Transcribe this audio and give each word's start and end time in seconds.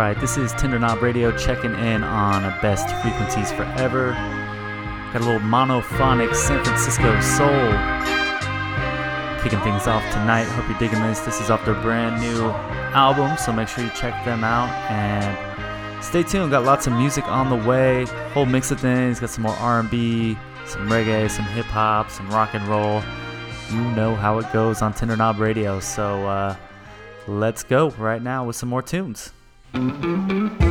Alright, 0.00 0.18
this 0.18 0.38
is 0.38 0.52
Tender 0.52 0.78
Knob 0.78 1.02
Radio 1.02 1.30
checking 1.36 1.74
in 1.74 2.02
on 2.02 2.40
Best 2.62 2.88
Frequencies 3.02 3.52
Forever. 3.52 4.12
Got 5.12 5.16
a 5.16 5.24
little 5.26 5.40
monophonic 5.40 6.34
San 6.34 6.64
Francisco 6.64 7.20
soul 7.20 7.50
kicking 9.42 9.60
things 9.60 9.86
off 9.86 10.02
tonight. 10.10 10.44
Hope 10.44 10.70
you're 10.70 10.78
digging 10.78 11.02
this. 11.02 11.20
This 11.20 11.38
is 11.42 11.50
off 11.50 11.62
their 11.66 11.74
brand 11.82 12.18
new 12.18 12.48
album, 12.94 13.36
so 13.36 13.52
make 13.52 13.68
sure 13.68 13.84
you 13.84 13.90
check 13.90 14.24
them 14.24 14.42
out 14.42 14.70
and 14.90 16.02
stay 16.02 16.22
tuned. 16.22 16.50
Got 16.50 16.64
lots 16.64 16.86
of 16.86 16.94
music 16.94 17.26
on 17.28 17.50
the 17.50 17.68
way, 17.68 18.06
whole 18.32 18.46
mix 18.46 18.70
of 18.70 18.80
things. 18.80 19.20
Got 19.20 19.28
some 19.28 19.42
more 19.42 19.56
R&B, 19.56 20.34
some 20.64 20.88
reggae, 20.88 21.30
some 21.30 21.44
hip 21.44 21.66
hop, 21.66 22.10
some 22.10 22.26
rock 22.30 22.54
and 22.54 22.66
roll. 22.68 23.02
You 23.70 23.82
know 23.90 24.14
how 24.14 24.38
it 24.38 24.50
goes 24.50 24.80
on 24.80 24.94
Tender 24.94 25.18
Knob 25.18 25.38
Radio. 25.38 25.78
So 25.78 26.26
uh, 26.26 26.56
let's 27.28 27.62
go 27.62 27.90
right 27.98 28.22
now 28.22 28.46
with 28.46 28.56
some 28.56 28.70
more 28.70 28.80
tunes. 28.80 29.34
On 29.74 30.69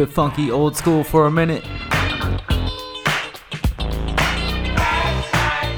keep 0.00 0.08
it 0.08 0.12
funky, 0.12 0.50
old 0.50 0.76
school 0.76 1.04
for 1.04 1.26
a 1.26 1.30
minute. 1.30 1.62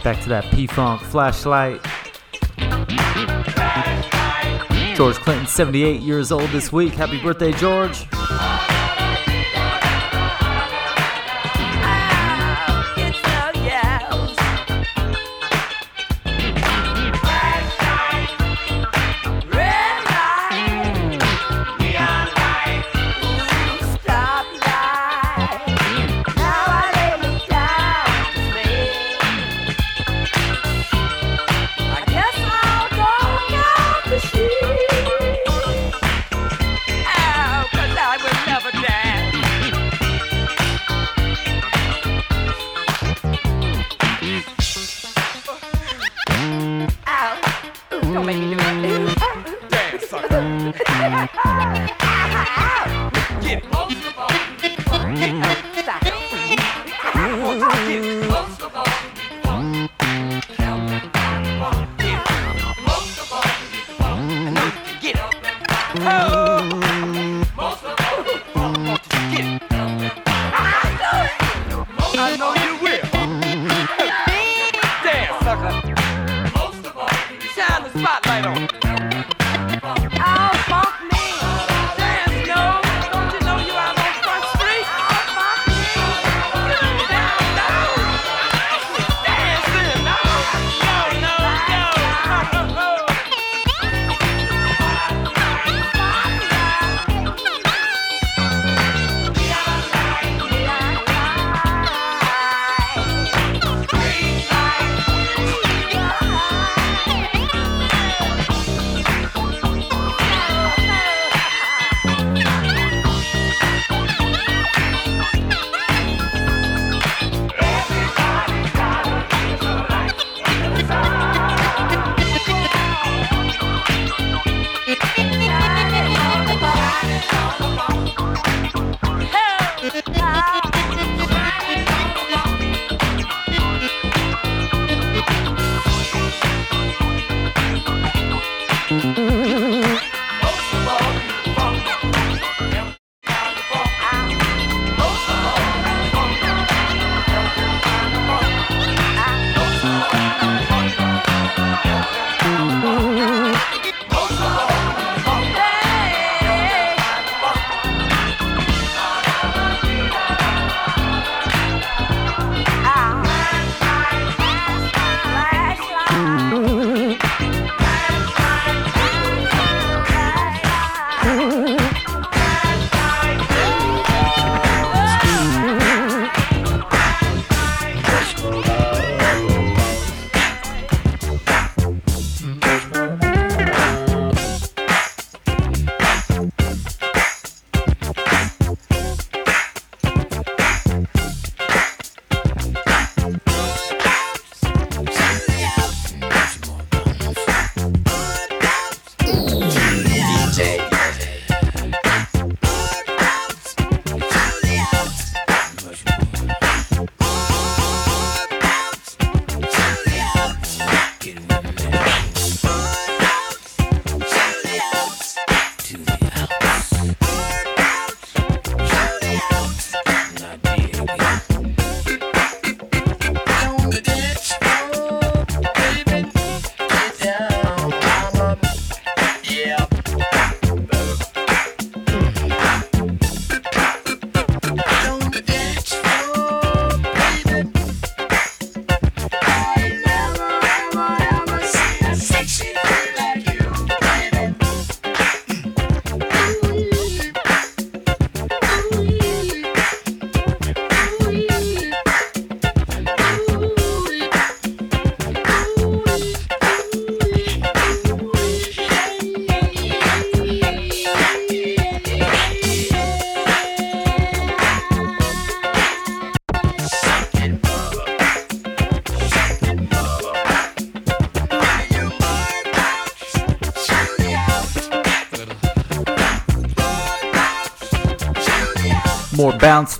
Back 0.04 0.20
to 0.22 0.28
that 0.28 0.46
P 0.52 0.66
Funk 0.66 1.02
flashlight. 1.02 1.80
George 4.94 5.16
Clinton, 5.16 5.46
78 5.46 6.00
years 6.00 6.30
old 6.30 6.48
this 6.50 6.72
week. 6.72 6.92
Happy 6.92 7.20
birthday, 7.20 7.52
George. 7.52 8.06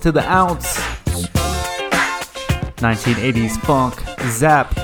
to 0.03 0.11
the 0.11 0.29
ounce. 0.29 0.77
1980s 2.83 3.57
funk, 3.61 4.03
Zapp, 4.33 4.75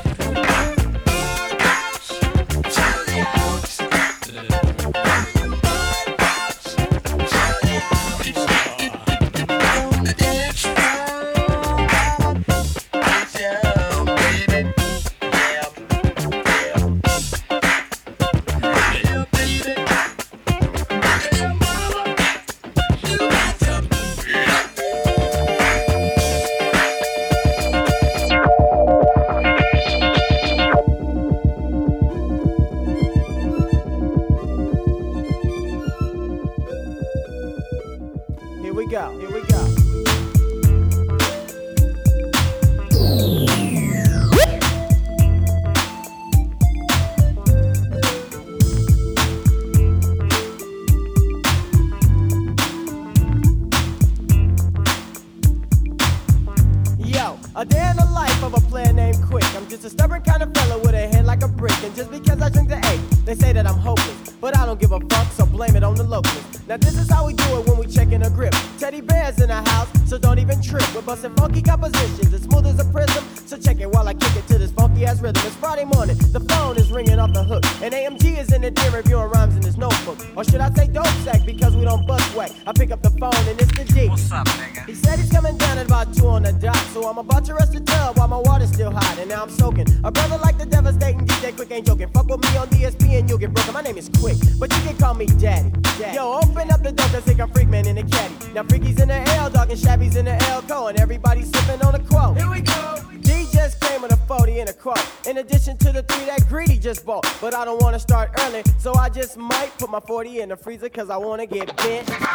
freezer 110.58 110.88
cause 110.88 111.10
I 111.10 111.16
wanna 111.16 111.46
get 111.46 111.74
bit. 111.76 112.27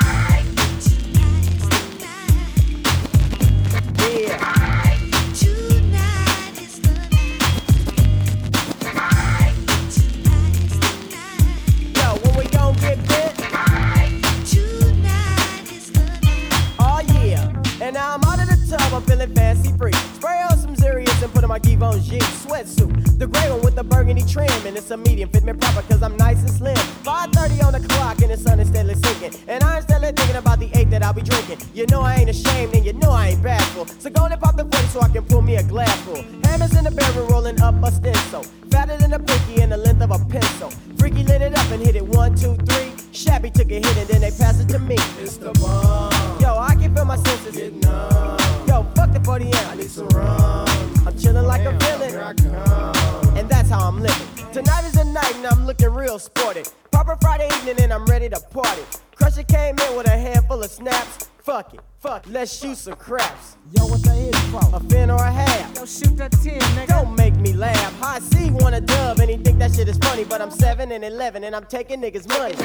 night 55.13 55.35
and 55.35 55.45
I'm 55.45 55.65
looking 55.65 55.89
real 55.89 56.17
sporty. 56.17 56.63
Proper 56.91 57.15
Friday 57.21 57.47
evening 57.57 57.81
and 57.81 57.93
I'm 57.93 58.05
ready 58.05 58.27
to 58.29 58.39
party. 58.51 58.81
Crusher 59.15 59.43
came 59.43 59.77
in 59.77 59.95
with 59.95 60.07
a 60.07 60.17
handful 60.17 60.61
of 60.61 60.71
snaps. 60.71 61.29
Fuck 61.37 61.75
it, 61.75 61.81
fuck, 61.99 62.25
it. 62.25 62.31
let's 62.31 62.57
shoot 62.57 62.77
some 62.77 62.95
craps. 62.95 63.57
Yo, 63.73 63.85
what 63.85 64.01
the 64.01 64.15
info? 64.15 64.75
A 64.75 64.79
fin 64.79 65.11
or 65.11 65.17
a 65.17 65.31
half? 65.31 65.75
Yo, 65.75 65.85
shoot 65.85 66.17
that 66.17 66.31
10, 66.31 66.59
nigga. 66.59 66.87
Don't 66.87 67.15
make 67.15 67.35
me 67.35 67.53
laugh. 67.53 67.99
High 67.99 68.19
C 68.19 68.49
want 68.49 68.75
a 68.75 68.81
dub 68.81 69.19
and 69.19 69.29
he 69.29 69.37
think 69.37 69.59
that 69.59 69.73
shit 69.73 69.87
is 69.87 69.97
funny, 69.99 70.23
but 70.23 70.41
I'm 70.41 70.51
7 70.51 70.91
and 70.91 71.03
11 71.03 71.43
and 71.43 71.55
I'm 71.55 71.65
taking 71.65 72.01
niggas' 72.01 72.27
money. 72.27 72.55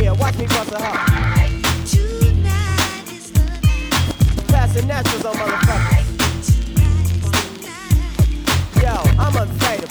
Yeah, 0.00 0.12
watch 0.12 0.38
me 0.38 0.46
bust 0.46 0.72
a 0.72 0.78
hop. 0.78 1.08
Passing 4.48 4.86
naturals 4.86 5.24
on 5.24 5.34
oh, 5.34 5.38
motherfuckers. 5.38 5.97
I'm 9.20 9.32
unfightable. 9.32 9.87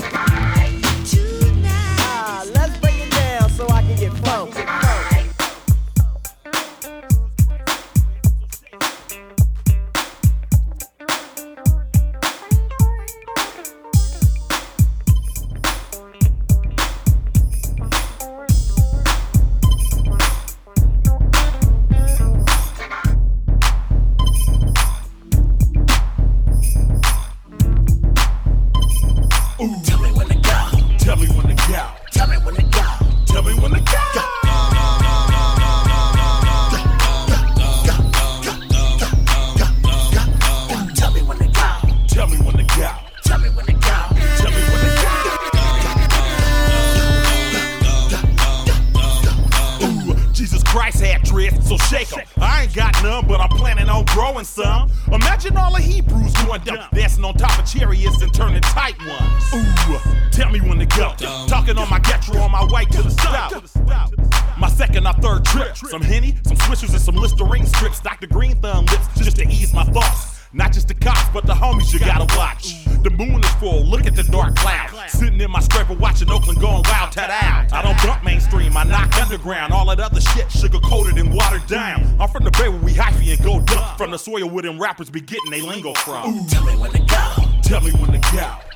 rappers 84.88 85.10
be 85.10 85.20
getting 85.20 85.52
they 85.52 85.60
lingo 85.60 85.94
from. 85.96 86.34
Ooh. 86.34 86.48
Tell 86.48 86.64
me 86.64 86.78
when 86.78 86.92
to 86.92 87.00
go. 87.00 87.60
Tell 87.62 87.82
me 87.82 87.92
when 87.92 88.14
to 88.14 88.32
go. 88.32 88.67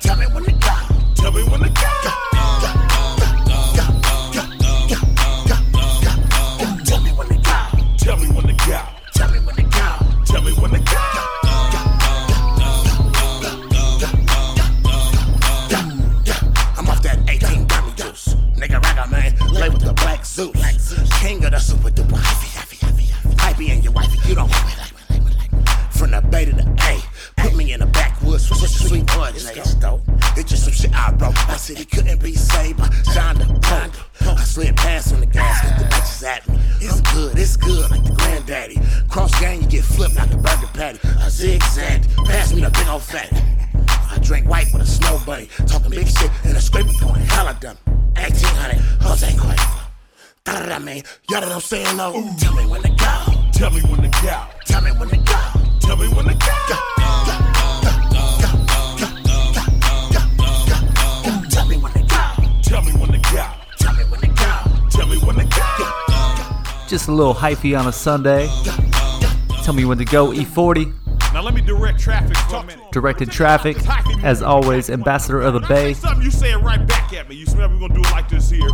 Little 67.22 67.36
hyphy 67.36 67.78
on 67.78 67.86
a 67.86 67.92
Sunday. 67.92 68.48
Tell 69.62 69.74
me 69.74 69.84
when 69.84 69.96
to 69.98 70.04
go. 70.04 70.32
E 70.32 70.40
E-40 70.40 70.92
Now 71.32 71.40
let 71.42 71.54
me 71.54 71.60
direct 71.60 72.00
traffic 72.00 72.36
for 72.36 72.56
a 72.56 72.64
minute. 72.64 72.90
directed 72.90 73.30
traffic. 73.30 73.76
As 74.24 74.42
always, 74.42 74.90
ambassador 74.90 75.40
of 75.40 75.52
the 75.54 75.60
When 75.60 75.70
I 75.72 75.76
say 75.76 75.84
Bay. 75.84 75.94
something, 75.94 76.22
you 76.24 76.32
say 76.32 76.52
right 76.54 76.84
back 76.84 77.12
at 77.12 77.28
me. 77.28 77.36
You 77.36 77.46
smell? 77.46 77.68
We're 77.68 77.78
gonna 77.78 77.94
do 77.94 78.00
it 78.00 78.10
like 78.10 78.28
this 78.28 78.50
here. 78.50 78.68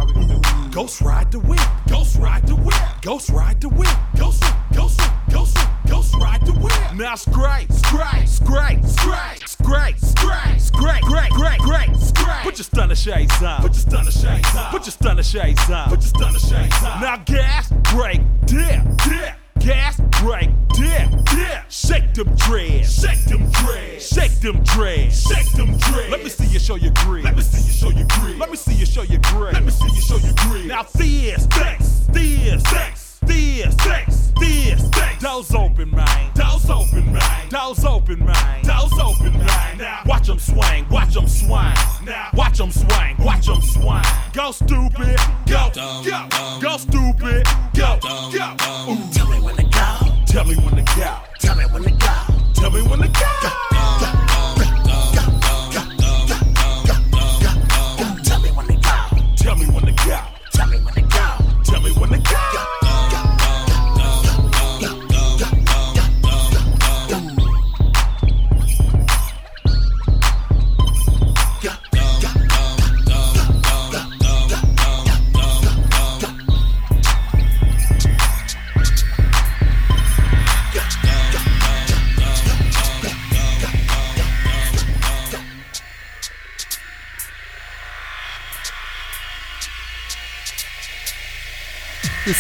Ghost 0.70 1.02
ride 1.02 1.30
the 1.30 1.40
whip. 1.40 1.60
Ghost 1.90 2.16
ride 2.18 2.46
the 2.46 2.54
whip. 2.54 2.74
Ghost 3.02 3.28
ride 3.28 3.60
the 3.60 3.68
whip. 3.68 3.94
Ghost, 4.16 4.42
ghost, 4.74 4.98
ghost, 5.30 5.58
ghost 5.86 6.14
ride 6.14 6.40
the 6.46 6.54
whip. 6.54 6.72
Now 6.94 7.16
scrape, 7.16 7.70
scrape, 7.70 8.26
scrape, 8.26 8.82
scrape, 8.86 9.46
scrape, 9.46 9.98
scrape, 9.98 10.58
scrape, 10.58 11.02
great, 11.02 11.30
great, 11.32 11.58
great, 11.60 11.94
scrape. 11.96 12.44
Put 12.44 12.56
your 12.56 12.64
stunner 12.64 12.94
shades 12.96 13.42
on. 13.42 13.60
Put 13.60 13.74
your 13.74 13.82
stunner 13.82 14.10
shades 14.10 14.56
on. 14.56 14.70
Put 14.70 14.86
your 14.86 14.92
stunner 14.92 15.22
shades 15.22 15.68
on. 15.70 15.88
Put 15.90 16.00
your 16.00 16.08
stunner 16.08 16.38
shades 16.38 16.82
on. 16.82 17.00
Now 17.02 17.16
gas, 17.18 17.67
brake, 17.88 18.20
dip, 18.44 18.82
dip. 19.04 19.34
Gas, 19.58 20.00
brake, 20.20 20.50
dip, 20.74 21.10
dip. 21.26 21.64
Shake 21.68 22.14
them 22.14 22.34
dreads. 22.36 23.00
Shake 23.00 23.24
them 23.24 23.50
dreads. 23.50 24.08
Shake 24.08 24.40
them 24.40 24.62
dreads. 24.62 25.22
Shake 25.22 25.50
them 25.52 25.76
dreads. 25.76 26.10
Let 26.10 26.22
me 26.22 26.30
see 26.30 26.46
you 26.46 26.58
show 26.58 26.76
your 26.76 26.92
grid. 26.94 27.24
Let 27.24 27.36
me 27.36 27.42
see 27.42 27.60
you 27.66 27.72
show 27.72 27.90
your 27.90 28.06
grid. 28.08 28.38
Let 28.38 28.50
me 28.50 28.56
see 28.56 28.74
you 28.74 28.86
show 28.86 29.02
your 29.02 29.20
grid. 29.20 29.54
Let 29.54 29.64
me 29.64 29.70
see 29.70 29.88
you 29.88 30.00
show 30.00 30.16
your 30.16 30.34
grid. 30.36 30.66
Now 30.68 30.82
this, 30.94 31.46
this, 31.46 32.06
this, 32.08 32.62
this, 32.62 33.20
this, 33.22 33.80
this, 33.82 34.32
this, 34.38 34.90
this. 34.90 35.18
Doors 35.20 35.54
open, 35.54 35.90
man. 35.90 36.30
Doors 36.34 36.70
open, 36.70 37.12
man. 37.12 37.48
Doors 37.48 37.84
open, 37.84 38.24
man. 38.24 38.64
Doors 38.64 38.92
open, 38.92 39.32
man. 39.32 39.78
Now 39.78 40.02
watch 40.06 40.28
them 40.28 40.38
swing. 40.38 40.88
Watch 40.90 41.14
them 41.14 41.26
swing. 41.26 41.74
Now 42.04 42.30
watch 42.34 42.58
them 42.58 42.70
swing. 42.70 43.16
Watch 43.18 43.46
them 43.46 43.60
swing. 43.60 44.02
Go 44.32 44.52
stupid. 44.52 45.18
Go. 45.46 45.70
Go. 45.74 46.58
Go 46.60 46.76
stupid. 46.76 47.46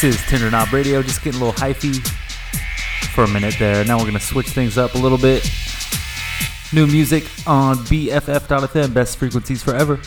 This 0.00 0.14
is 0.14 0.26
Tender 0.26 0.48
Knob 0.48 0.72
Radio. 0.72 1.02
Just 1.02 1.24
getting 1.24 1.40
a 1.40 1.44
little 1.44 1.60
hyphy 1.60 1.96
for 3.16 3.24
a 3.24 3.28
minute 3.28 3.56
there. 3.58 3.84
Now 3.84 3.98
we're 3.98 4.04
gonna 4.04 4.20
switch 4.20 4.46
things 4.50 4.78
up 4.78 4.94
a 4.94 4.98
little 4.98 5.18
bit. 5.18 5.50
New 6.72 6.86
music 6.86 7.24
on 7.48 7.78
BFF.fm, 7.78 8.94
best 8.94 9.18
frequencies 9.18 9.60
forever. 9.60 9.98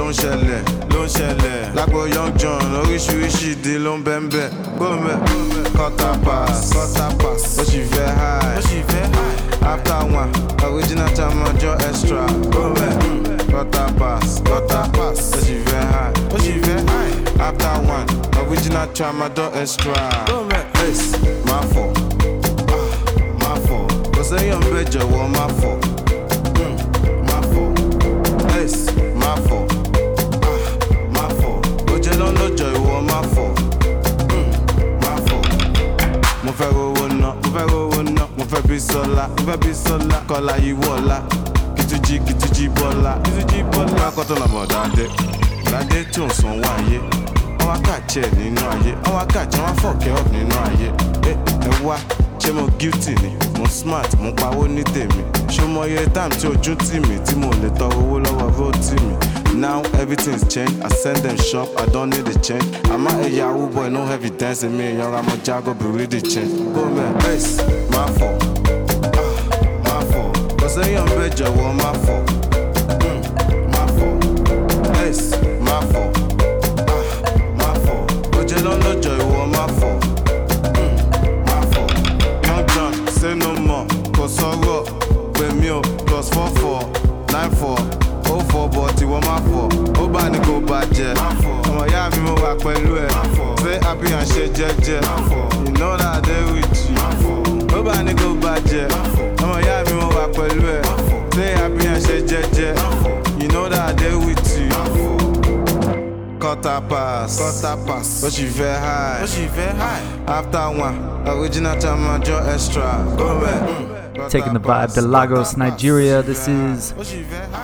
Ló 0.00 0.06
ń 0.08 0.12
ṣẹlẹ̀ 0.12 0.60
ló 0.94 1.02
ń 1.04 1.08
ṣẹlẹ̀. 1.08 1.74
Lágbo 1.76 2.00
young 2.14 2.32
john 2.40 2.62
oríṣiríṣi 2.80 3.48
ìdí 3.52 3.74
ló 3.84 3.92
ń 3.98 4.02
bẹ́ẹ̀ 4.04 4.48
gbọ́mẹ̀ 4.78 5.16
quarter 5.76 6.14
pass 6.24 6.72
quarter 6.72 7.10
pass 7.20 7.58
ó 7.60 7.64
sì 7.70 7.80
fẹ́ 7.92 8.08
high. 8.20 8.56
Ó 8.58 8.60
sì 8.68 8.78
fẹ́ 8.88 9.04
high. 9.16 9.36
After 9.72 10.00
one 10.20 10.32
original 10.66 11.10
time 11.16 11.40
ọjọ́ 11.50 11.74
extra. 11.88 12.22
Gbọ́mẹ̀ 12.52 12.90
quarter 13.52 13.88
pass 14.00 14.40
quarter 14.46 14.84
pass 14.96 15.20
ó 15.36 15.38
sì 15.44 15.54
fẹ́ 15.66 15.82
high. 15.92 16.12
Ó 16.34 16.36
sì 16.44 16.52
fẹ́ 16.64 16.78
high. 16.90 17.14
After 17.46 17.74
one 17.96 18.06
original 18.40 18.86
time 18.96 19.20
ọjọ́ 19.26 19.48
extra. 19.62 20.00
Gbọ́mẹ̀ 20.26 20.62
ace 20.84 21.06
máa 21.48 21.62
fọ̀. 21.72 21.88
ah 22.72 22.88
máa 23.42 23.56
fọ̀. 23.66 23.84
Kò 24.14 24.20
sẹ́yìn 24.30 24.60
bẹ́ẹ̀ 24.72 24.84
jọ̀wọ́ 24.92 25.24
máa 25.34 25.48
fọ̀ 25.60 25.74
fẹ́ 36.60 36.70
rówó 36.76 37.08
ná 37.20 37.28
mo 37.40 37.48
fẹ́ 37.54 37.66
rówó 37.72 38.02
ná 38.02 38.22
mo 38.36 38.44
fẹ́ 38.50 38.62
bí 38.68 38.76
sọ́lá 38.88 39.24
mo 39.28 39.42
fẹ́ 39.46 39.56
bí 39.62 39.72
sọ́lá 39.84 40.18
kọ́lá 40.28 40.54
yìí 40.64 40.74
wọ̀ọ́lá 40.82 41.16
kìtújì 41.76 42.18
kìtújì 42.26 42.68
bọ́lá. 42.76 43.12
Kìtújì 43.24 43.60
bọ́lá. 43.72 44.06
Kọ́tọ́ 44.16 44.36
nà 44.40 44.46
bọ̀ 44.52 44.66
dáadé 44.72 45.04
dáadé 45.70 45.98
tó 46.12 46.22
ń 46.26 46.30
sanwó 46.38 46.68
ayé. 46.76 46.98
Wọ́n 47.58 47.68
wá 47.68 47.76
kàjẹ́ 47.86 48.26
nínú 48.38 48.62
ayé 48.72 48.92
wá 49.16 49.24
kàjẹ́ 49.34 49.60
wọ́n 49.64 49.76
fọ̀kẹ́ 49.82 50.12
ọ̀ 50.18 50.22
nínú 50.32 50.54
ayé. 50.68 50.88
Ẹ 51.30 51.32
ẹ 51.68 51.72
wá 51.86 51.96
ṣé 52.40 52.50
mo 52.52 52.64
guilty 52.78 53.14
ni? 53.22 53.30
Mo 53.58 53.66
smart 53.68 54.10
mo 54.22 54.30
pawó 54.32 54.66
ní 54.68 54.82
tèmi 54.94 55.22
ṣó 55.50 55.66
mọ 55.68 55.82
iye 55.86 56.06
time 56.14 56.30
tí 56.40 56.46
ojú 56.48 56.74
tì 56.76 57.00
mí 57.00 57.16
tí 57.26 57.34
mo 57.36 57.50
lè 57.62 57.68
tọ 57.78 57.86
owó 57.98 58.18
lọ́wọ́ 58.24 58.50
vóòtì 58.56 58.96
mi. 59.06 59.14
Now 59.60 59.82
everything's 59.98 60.46
changed. 60.48 60.80
I 60.82 60.88
send 60.88 61.18
them 61.18 61.36
shop, 61.36 61.68
I 61.76 61.84
don't 61.86 62.10
need 62.10 62.24
the 62.24 62.38
change. 62.38 62.64
I'm 62.90 63.06
a 63.06 63.28
Yahoo 63.28 63.68
boy, 63.68 63.88
no 63.88 64.06
heavy 64.06 64.30
dancing. 64.30 64.76
Me, 64.78 64.96
young, 64.96 65.12
I'm 65.14 65.28
a 65.28 65.36
jago, 65.44 65.74
be 65.74 65.84
really 65.86 66.20
change. 66.20 66.52
Go 66.74 66.88
man, 66.88 67.12
base, 67.18 67.58
my 67.90 68.06
fault. 68.18 68.40
Ah, 69.16 69.34
my 69.84 70.04
fault. 70.12 70.58
Cause 70.60 70.78
I 70.78 70.88
am 70.90 71.06
better, 71.18 71.50
well, 71.50 71.74
my 71.74 71.92
fault. 72.06 72.26
Mm, 73.02 73.20
my 73.74 73.86
fault. 73.98 74.92
Base, 74.94 75.32
my 75.60 75.80
fault. 75.92 76.16
Ah, 76.88 77.02
my 77.58 77.74
fault. 77.84 78.30
But 78.32 78.50
you 78.50 78.58
don't 78.62 78.80
know 78.80 79.00
joy, 79.00 79.18
well, 79.18 79.46
my 79.46 79.66
fault. 79.78 80.02
Mm, 80.78 80.96
my 81.44 81.60
fault. 81.72 82.46
Young 82.46 82.66
John, 82.68 83.06
say 83.08 83.34
no 83.34 83.56
plus 86.20 86.34
four 86.34 86.48
four 86.60 86.80
nine 87.32 87.50
four. 87.56 87.78
Ó 88.32 88.38
fọ 88.50 88.68
bọ̀ 88.74 88.88
tí 88.96 89.04
wọ́n 89.04 89.22
máa 89.26 89.40
fọ̀. 89.48 89.68
Ó 90.02 90.06
bá 90.12 90.22
ní 90.32 90.38
kó 90.46 90.54
bàjẹ́. 90.68 91.14
Ọmọ 91.68 91.82
ìyá 91.90 92.10
mi 92.12 92.18
mo 92.26 92.34
wà 92.42 92.52
pẹ̀lú 92.64 92.92
ẹ̀. 93.04 93.08
Fẹ́ 93.62 93.80
àbíyàn 93.90 94.24
ṣe 94.32 94.44
jẹ́jẹ́. 94.56 95.00
You 95.66 95.72
know 95.78 95.96
that 95.96 96.16
I 96.16 96.20
dey 96.20 96.42
with 96.52 96.90
you. 96.90 97.76
Ó 97.76 97.82
bá 97.86 97.94
ní 98.06 98.12
kó 98.20 98.28
bàjẹ́. 98.42 98.86
Ọmọ 99.42 99.56
ìyá 99.64 99.76
mi 99.86 99.92
mo 100.00 100.08
wà 100.16 100.24
pẹ̀lú 100.36 100.62
ẹ̀. 100.76 100.82
Fẹ́ 101.34 101.58
àbíyàn 101.64 101.98
ṣe 102.06 102.16
jẹ́jẹ́. 102.30 102.72
You 103.40 103.48
know 103.48 103.68
that 103.68 103.88
I 103.90 103.92
dey 103.94 104.14
with 104.14 104.58
you. 104.58 104.68
Quarter 106.38 106.80
pass, 106.88 107.36
quarter 107.38 107.76
pass. 107.86 108.24
Ó 108.24 108.28
sì 108.30 108.44
fẹ́ 108.56 108.74
high, 108.84 109.22
ó 109.24 109.26
sì 109.26 109.42
fẹ́ 109.56 109.74
high. 109.80 110.04
After 110.38 110.66
one, 110.86 110.96
original 111.26 111.76
time 111.78 112.04
ọjọ́ 112.14 112.54
extra. 112.54 113.99
Taking 114.28 114.52
the 114.52 114.60
vibe 114.60 114.94
to 114.94 115.02
Lagos, 115.02 115.56
Nigeria. 115.56 116.22
This 116.22 116.46
is 116.48 116.92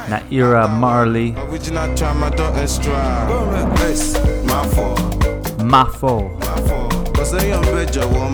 Naira 0.08 0.68
Marley, 0.80 1.32
Mafo. 5.72 6.16
sẹ́yìn 7.30 7.58
ọ̀bẹ 7.60 7.82
jọ̀wọ́ 7.94 8.26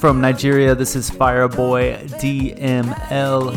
from 0.00 0.20
Nigeria. 0.20 0.74
This 0.74 0.94
is 0.94 1.10
Fireboy 1.10 2.08
DML. 2.20 3.52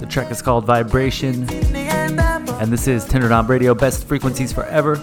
The 0.00 0.06
track 0.06 0.30
is 0.30 0.40
called 0.40 0.64
Vibration. 0.64 1.48
And 2.60 2.72
this 2.72 2.86
is 2.86 3.04
Tender 3.04 3.28
Knob 3.28 3.50
Radio, 3.50 3.74
best 3.74 4.06
frequencies 4.06 4.52
forever. 4.52 4.96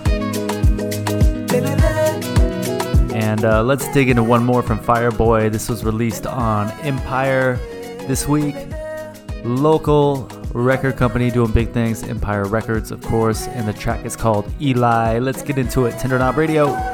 And 3.14 3.44
uh, 3.44 3.64
let's 3.64 3.92
dig 3.94 4.10
into 4.10 4.24
one 4.24 4.46
more 4.46 4.64
from 4.64 4.80
Fireboy. 4.80 5.52
This 5.52 5.68
was 5.68 5.84
released 5.84 6.26
on 6.26 6.72
Empire 6.82 7.58
this 8.08 8.28
week. 8.28 8.56
Local 9.44 10.28
record 10.54 10.98
company 10.98 11.30
doing 11.30 11.52
big 11.52 11.72
things, 11.72 12.04
Empire 12.04 12.46
Records, 12.46 12.92
of 12.92 13.02
course. 13.02 13.48
And 13.48 13.68
the 13.68 13.74
track 13.74 14.06
is 14.06 14.16
called 14.16 14.52
Eli. 14.62 15.20
Let's 15.20 15.42
get 15.42 15.58
into 15.58 15.86
it. 15.86 16.00
Tender 16.00 16.18
Knob 16.18 16.38
Radio. 16.38 16.89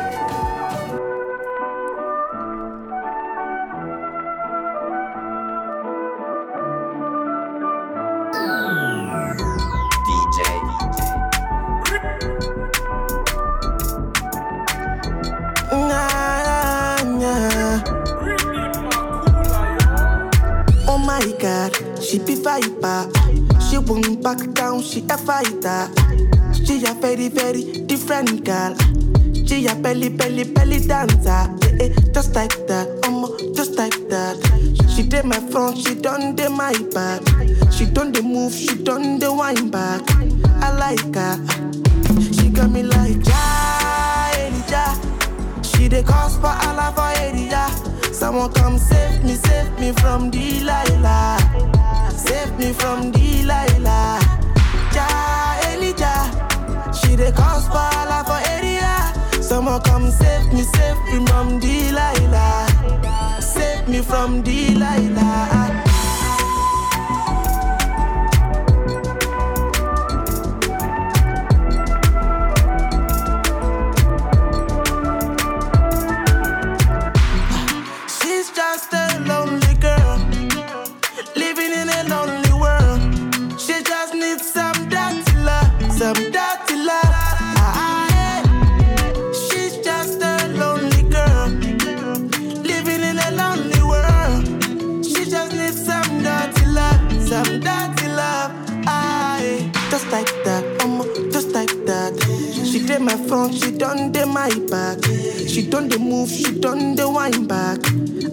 My 103.05 103.15
front, 103.27 103.53
she 103.53 103.71
done 103.71 104.11
the 104.11 104.25
my 104.25 104.49
back. 104.69 105.03
She 105.47 105.67
done 105.69 105.87
the 105.89 105.99
move, 105.99 106.29
she 106.29 106.59
done 106.59 106.95
the 106.95 107.09
wine 107.09 107.45
back. 107.45 107.79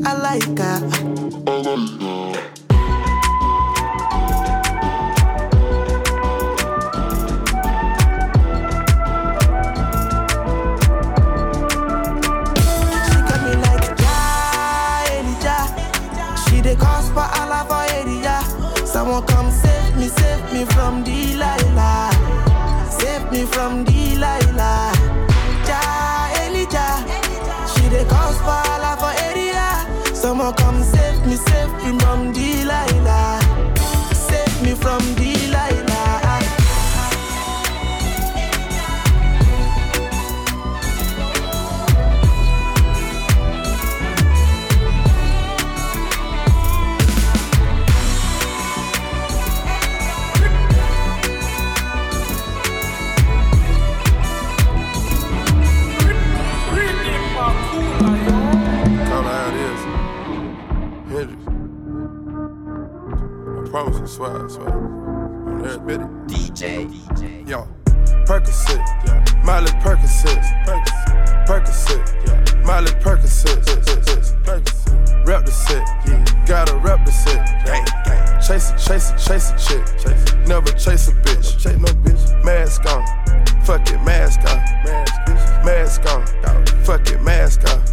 I 0.07 0.15
like 0.19 0.59
her. 0.59 0.81
She. 15.43 15.69
She 16.49 16.61
the 16.61 16.77
I 16.81 17.45
like 17.47 17.69
her. 18.25 18.87
Someone 18.87 19.27
come 19.27 19.51
save 19.51 19.97
me, 19.97 20.09
save 20.09 20.53
me 20.53 20.65
from 20.67 21.05
Delilah. 21.05 21.59
Save 21.59 21.72
me 23.33 23.47
from 23.47 23.85
Delilah. 23.85 24.93
Someone 30.13 30.55
come 30.55 30.83
save 30.83 31.27
me, 31.27 31.35
save 31.35 31.73
me 31.85 31.99
from 31.99 32.33
Delilah. 32.33 33.41
Save 34.15 34.63
me 34.63 34.75
from 34.75 35.01
Delilah. 35.17 35.32
Swag, 63.73 64.51
swag. 64.51 64.69
On 64.69 65.65
every 65.65 65.97
DJ. 66.29 66.87
DJ. 66.87 67.49
Yo. 67.49 67.67
Percocet, 68.27 68.77
yeah. 69.07 69.43
Miley 69.45 69.71
Percocet, 69.81 70.43
Percocet, 71.47 72.27
yeah. 72.27 72.67
Miley 72.67 72.93
Percocet, 73.01 73.57
rep 75.27 75.45
the 75.45 75.51
set, 75.51 75.83
yeah. 76.07 76.45
gotta 76.47 76.77
rep 76.77 77.05
the 77.07 77.13
set, 77.13 77.65
gang, 77.65 77.85
gang. 78.05 78.41
Chase 78.41 78.71
it, 78.71 78.79
chase 78.79 79.11
it, 79.11 79.19
chase 79.19 79.51
a 79.51 79.59
chick, 79.59 79.87
chase 79.99 80.33
it. 80.33 80.47
never 80.47 80.73
chase 80.73 81.09
a 81.09 81.13
bitch, 81.13 81.59
chase 81.59 81.79
no 81.79 81.89
bitch. 82.05 82.45
Mask 82.45 82.85
on, 82.87 83.03
fuck 83.65 83.89
it, 83.89 84.03
mask 84.03 84.41
on, 84.41 84.59
mask, 84.85 85.65
mask 85.65 86.03
on, 86.13 86.67
fuck 86.85 87.09
it, 87.09 87.23
mask 87.23 87.67
on. 87.69 87.92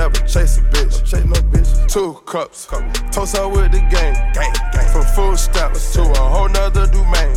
Never 0.00 0.26
chase 0.26 0.56
a 0.56 0.62
bitch. 0.72 1.04
Chase 1.04 1.24
no 1.26 1.36
bitch. 1.52 1.70
Two 1.92 2.14
cups. 2.24 2.66
Toast 3.12 3.36
up 3.36 3.52
with 3.52 3.70
the 3.72 3.82
game. 3.92 4.16
Gang, 4.32 4.54
gang. 4.72 4.88
From 4.92 5.04
full 5.14 5.36
steps 5.36 5.92
to 5.92 6.00
a 6.02 6.24
whole 6.32 6.48
nother 6.48 6.86
domain. 6.86 7.36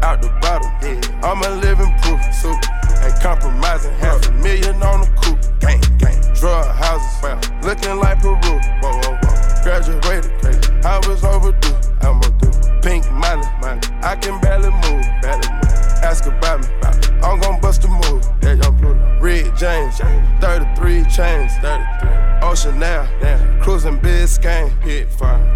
Out 0.00 0.22
the 0.22 0.30
bottom. 0.40 0.70
Yeah. 0.80 1.26
I'm 1.26 1.42
a 1.42 1.50
living 1.60 1.92
proof. 2.00 2.20
Super. 2.40 2.72
Ain't 3.04 3.20
compromising. 3.20 3.92
Half 4.00 4.26
a 4.28 4.32
million 4.32 4.82
on 4.82 5.00
the 5.02 5.10
coupe. 5.20 5.44
Gang, 5.60 5.82
gang. 5.98 6.18
Drug 6.40 6.64
houses. 6.74 7.22
Well, 7.22 7.38
looking 7.62 7.96
like 8.00 8.20
Peru. 8.20 8.56
Whoa, 8.80 8.92
whoa, 9.02 9.18
whoa. 9.22 9.62
Graduated. 9.62 10.32
Crazy. 10.40 10.72
I 10.84 10.96
was 11.06 11.22
overdue. 11.22 11.76
I'm 12.00 12.16
overdue. 12.16 12.80
Pink 12.80 13.04
money. 13.12 13.46
money. 13.60 13.82
I 14.02 14.16
can 14.16 14.40
barely 14.40 14.70
move. 14.70 15.04
Barely 15.20 15.48
move. 15.52 15.87
Ask 16.02 16.26
about 16.26 16.60
me. 16.60 16.68
I'm 17.22 17.40
gon' 17.40 17.60
bust 17.60 17.84
a 17.84 17.88
move. 17.88 18.24
Red 19.20 19.56
James. 19.56 19.98
33 20.40 21.04
chains. 21.04 21.52
33. 21.60 22.18
Ocean 22.42 22.78
now, 22.78 23.02
yeah. 23.20 23.58
cruising 23.60 23.98
Biscayne. 23.98 24.70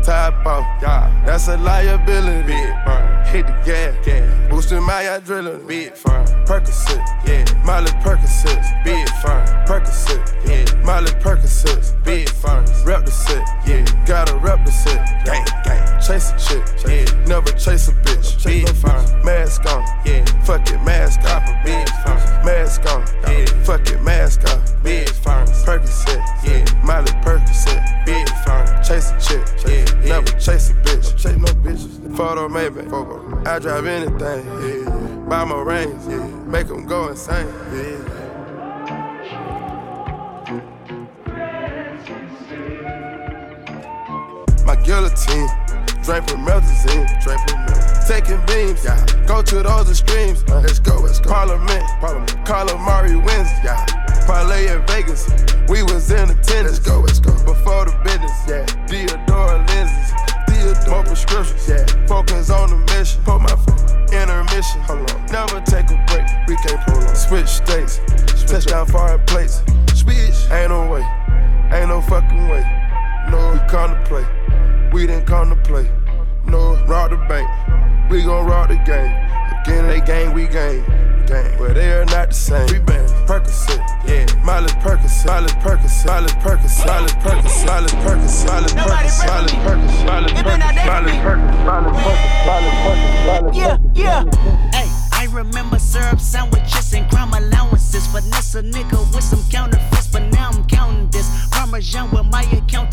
Top 0.02 0.44
off, 0.44 0.66
yeah. 0.82 1.22
that's 1.24 1.48
a 1.48 1.56
liability. 1.56 3.11
Hit 3.32 3.46
the 3.46 3.52
gas, 3.64 4.04
gas. 4.04 4.50
boosting 4.50 4.82
my 4.82 5.04
adrenaline. 5.04 5.66
Big 5.66 5.94
fire. 5.94 6.22
Percocet, 6.44 7.00
yeah. 7.26 7.42
Miley 7.64 7.90
Percocet, 8.04 8.84
big 8.84 9.08
fire. 9.22 9.46
Percocet, 9.66 10.20
yeah. 10.46 10.84
Miley 10.84 11.12
Percocet, 11.12 12.04
big 12.04 12.28
fire. 12.28 12.62
Rep 12.84 13.06
the 13.06 13.10
set, 13.10 13.42
yeah. 13.66 13.86
Gotta 14.04 14.36
rep 14.36 14.62
the 14.66 14.70
set, 14.70 15.24
gang, 15.24 15.46
gang. 15.64 16.00
Chase 16.02 16.30
a 16.30 16.38
chick, 16.38 16.62
yeah. 16.84 17.24
Never 17.24 17.50
chase 17.52 17.88
a 17.88 17.92
bitch, 18.04 18.44
big 18.44 18.68
fire. 18.76 19.24
Mask 19.24 19.64
on, 19.64 19.82
yeah. 20.04 20.26
Fuck 20.44 20.68
it, 20.68 20.82
mask 20.82 21.20
off, 21.24 21.46
big 21.64 21.88
fire. 22.04 22.44
Mask 22.44 22.84
on, 22.92 23.06
yeah. 23.22 23.46
Fuck 23.64 23.88
it, 23.88 24.02
mask 24.02 24.44
off, 24.44 24.82
big 24.82 25.08
fire. 25.08 25.46
Percocet, 25.46 26.20
yeah. 26.44 26.84
Miley 26.84 27.12
Percocet, 27.24 28.04
big 28.04 28.28
fine. 28.44 28.66
Chase 28.84 29.10
a 29.10 29.18
chick, 29.18 29.46
yeah, 29.64 30.04
yeah. 30.04 30.20
Never 30.20 30.38
chase 30.38 30.68
a 30.68 30.74
bitch, 30.74 31.16
chase 31.16 31.38
no 31.38 31.46
bitches. 31.64 32.16
Photo 32.16 32.46
maybe. 32.46 32.82
I 33.46 33.58
drive 33.58 33.86
anything. 33.86 34.46
Yeah. 34.46 35.26
Buy 35.28 35.44
my 35.44 35.60
range. 35.62 36.02
Yeah. 36.08 36.26
Make 36.46 36.68
them 36.68 36.86
go 36.86 37.08
insane. 37.08 37.46
Yeah. 37.72 37.98
My 44.64 44.76
guillotine, 44.76 45.48
drink 46.02 46.26
promethazine, 46.26 47.06
drink 47.22 47.40
promethazine. 47.40 48.08
Taking 48.08 48.40
beams, 48.46 48.84
yeah. 48.84 49.04
Go 49.26 49.42
to 49.42 49.62
those 49.62 49.90
extremes. 49.90 50.44
Uh, 50.48 50.60
let's 50.60 50.78
go, 50.78 51.00
let's 51.00 51.20
go. 51.20 51.30
Parliament, 51.30 51.84
Parliament. 52.00 52.30
Calamari 52.46 53.16
wins, 53.24 53.50
yeah. 53.64 53.84
Parlay 54.26 54.68
in 54.68 54.86
Vegas, 54.86 55.28
we 55.68 55.82
was 55.82 56.10
in 56.10 56.30
attendance. 56.30 56.78
Let's 56.78 56.78
go, 56.78 57.00
let's 57.00 57.20
go. 57.20 57.32
Before 57.44 57.84
the 57.86 57.92
business, 58.04 58.32
yeah. 58.48 58.66
Tom 58.66 59.26
Ford 59.26 59.68
lenses, 59.68 60.12
Theodore. 60.62 60.94
More 60.94 61.04
prescriptions, 61.04 61.68
yeah. 61.68 62.06
Focus 62.06 62.50
on 62.50 62.70
the 62.70 62.76
mission. 62.94 63.22
Put 63.24 63.40
my 63.40 63.48
phone. 63.48 63.82
Intermission, 64.12 64.80
hold 64.82 65.10
on. 65.10 65.26
Never 65.26 65.60
take 65.62 65.90
a 65.90 65.96
break, 66.06 66.28
we 66.46 66.54
can't 66.56 66.80
prolong. 66.86 67.14
Switch 67.14 67.48
states, 67.48 67.98
Switch 68.26 68.46
touchdown 68.46 68.86
foreign 68.86 69.24
plates. 69.24 69.62
Switch, 69.94 70.50
ain't 70.50 70.68
no 70.68 70.86
way, 70.90 71.02
ain't 71.72 71.88
no 71.88 72.02
fucking 72.02 72.48
way. 72.48 72.62
No, 73.30 73.52
we 73.52 73.58
come 73.70 73.90
to 73.90 74.02
play. 74.04 74.26
We 74.92 75.06
didn't 75.06 75.26
come 75.26 75.48
to 75.48 75.56
play. 75.56 75.90
No, 76.44 76.74
rob 76.84 77.10
the 77.10 77.16
bank. 77.26 77.48
We 78.10 78.22
gon' 78.22 78.44
rob 78.46 78.68
the 78.68 78.76
game. 78.84 79.12
Again, 79.62 79.86
they 79.88 80.00
gang, 80.02 80.34
we 80.34 80.46
gang. 80.46 80.84
Gang. 81.26 81.56
But 81.56 81.74
they 81.74 81.92
are 81.92 82.04
not 82.04 82.28
the 82.28 82.34
same. 82.34 82.66
We 82.66 82.80
been 82.80 83.11
Percocet, 83.26 83.78
yeah. 84.04 84.26
Miley 84.44 84.68
Percocet, 84.82 85.26
Miley 85.26 85.48
Percocet, 85.62 86.06
Miley 86.06 86.28
Percocet, 86.42 86.86
Miley 86.86 87.08
Percocet, 87.22 87.66
Miley 87.66 87.88
Percocet, 88.02 88.46
Miley 88.46 88.68
Percocet, 88.68 89.26
Miley 89.26 89.52
Percocet, 89.62 90.06
Miley 90.06 90.32
Percocet, 90.32 90.32
Miley 90.32 90.32
Percocet, 90.32 90.86
Miley 90.86 91.12
Percocet, 91.22 92.46
Miley 92.46 92.72
Percocet, 92.82 93.54
Yeah, 93.54 93.78
yeah. 93.94 94.24
Hey, 94.72 94.88
I 95.12 95.28
remember 95.32 95.78
syrup 95.78 96.20
sandwiches 96.20 96.92
and 96.94 97.08
crime 97.10 97.32
allowances. 97.32 98.06
Finesse 98.08 98.54
a 98.56 98.62
nigga 98.62 98.98
with 99.14 99.24
some 99.24 99.42
counterfeits, 99.50 100.08
but 100.08 100.22
now 100.32 100.50
I'm 100.50 100.64
counting 100.66 101.08
this. 101.10 101.28
Parmesan 101.50 102.10
with 102.10 102.26
my 102.26 102.42
accountant 102.52 102.91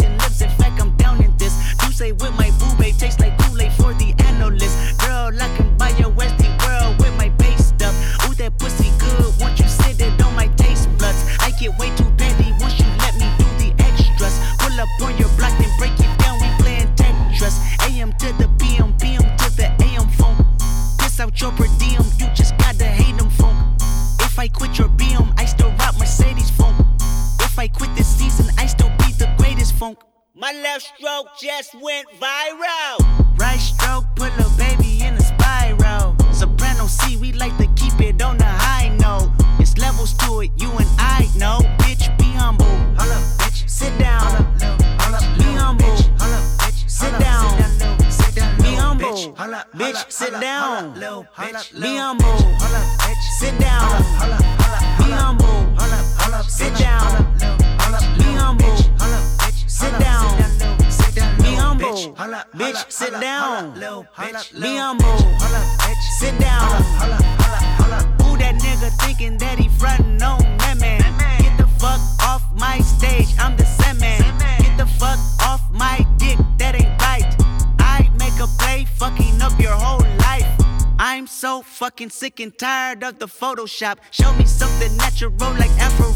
and 82.39 82.57
tired 82.57 83.03
of 83.03 83.19
the 83.19 83.27
Photoshop. 83.27 83.97
Show 84.11 84.31
me 84.33 84.45
something 84.45 84.95
natural 84.97 85.31
like 85.57 85.71
Afro 85.79 86.09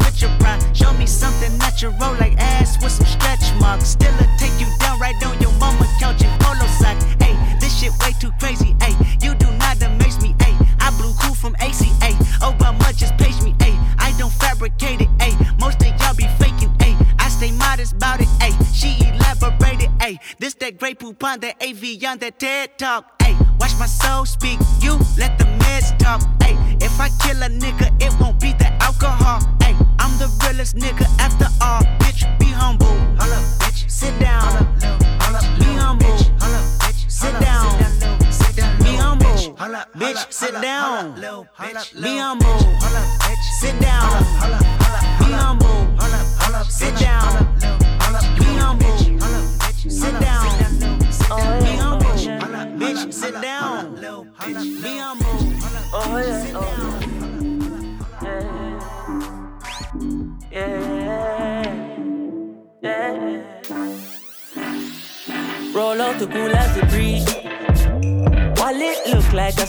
with 0.00 0.20
your 0.20 0.30
pride. 0.38 0.60
Show 0.76 0.92
me 0.94 1.06
something 1.06 1.56
natural 1.58 1.92
like 2.18 2.34
ass 2.38 2.82
with 2.82 2.92
some 2.92 3.06
stretch 3.06 3.54
marks. 3.60 3.88
Still 3.88 4.14
a 4.14 4.26
take 4.38 4.52
you 4.60 4.66
down 4.78 4.98
right 4.98 5.14
on 5.24 5.40
your 5.40 5.52
mama 5.58 5.86
couch 5.98 6.22
in 6.22 6.30
polo 6.40 6.66
socks. 6.66 7.04
Hey, 7.20 7.36
this 7.60 7.78
shit 7.78 7.92
way 8.00 8.12
too 8.20 8.30
crazy. 8.38 8.76
Hey, 8.80 8.94
you 9.22 9.34
do 9.34 9.50
not 9.52 9.82
amaze 9.82 10.20
me. 10.20 10.34
Hey, 10.40 10.54
I 10.80 10.90
blew 10.98 11.12
cool 11.20 11.34
from 11.34 11.54
ACA. 11.60 12.12
Obama 12.40 12.94
just 12.96 13.16
page 13.16 13.40
me. 13.42 13.54
Hey, 13.60 13.76
I 13.98 14.14
don't 14.18 14.32
fabricate 14.32 15.00
it. 15.00 15.08
Hey, 15.20 15.34
most 15.58 15.80
of 15.82 15.88
y'all 16.00 16.14
be 16.14 16.26
faking. 16.38 16.74
Hey, 16.80 16.96
I 17.18 17.28
stay 17.28 17.52
modest 17.52 17.94
about 17.94 18.20
it. 18.20 18.28
Hey, 18.40 18.52
she 18.74 18.96
elaborated. 19.08 19.90
Hey, 20.00 20.18
this 20.38 20.54
that 20.54 20.78
great 20.78 20.98
poop 20.98 21.22
on 21.24 21.40
that 21.40 21.56
AV 21.62 22.02
on 22.06 22.18
that 22.18 22.38
TED 22.38 22.78
talk. 22.78 23.22
Hey, 23.22 23.36
watch 23.58 23.72
my 23.78 23.86
soul 23.86 24.26
speak. 24.26 24.58
You 24.80 24.98
let 25.16 25.39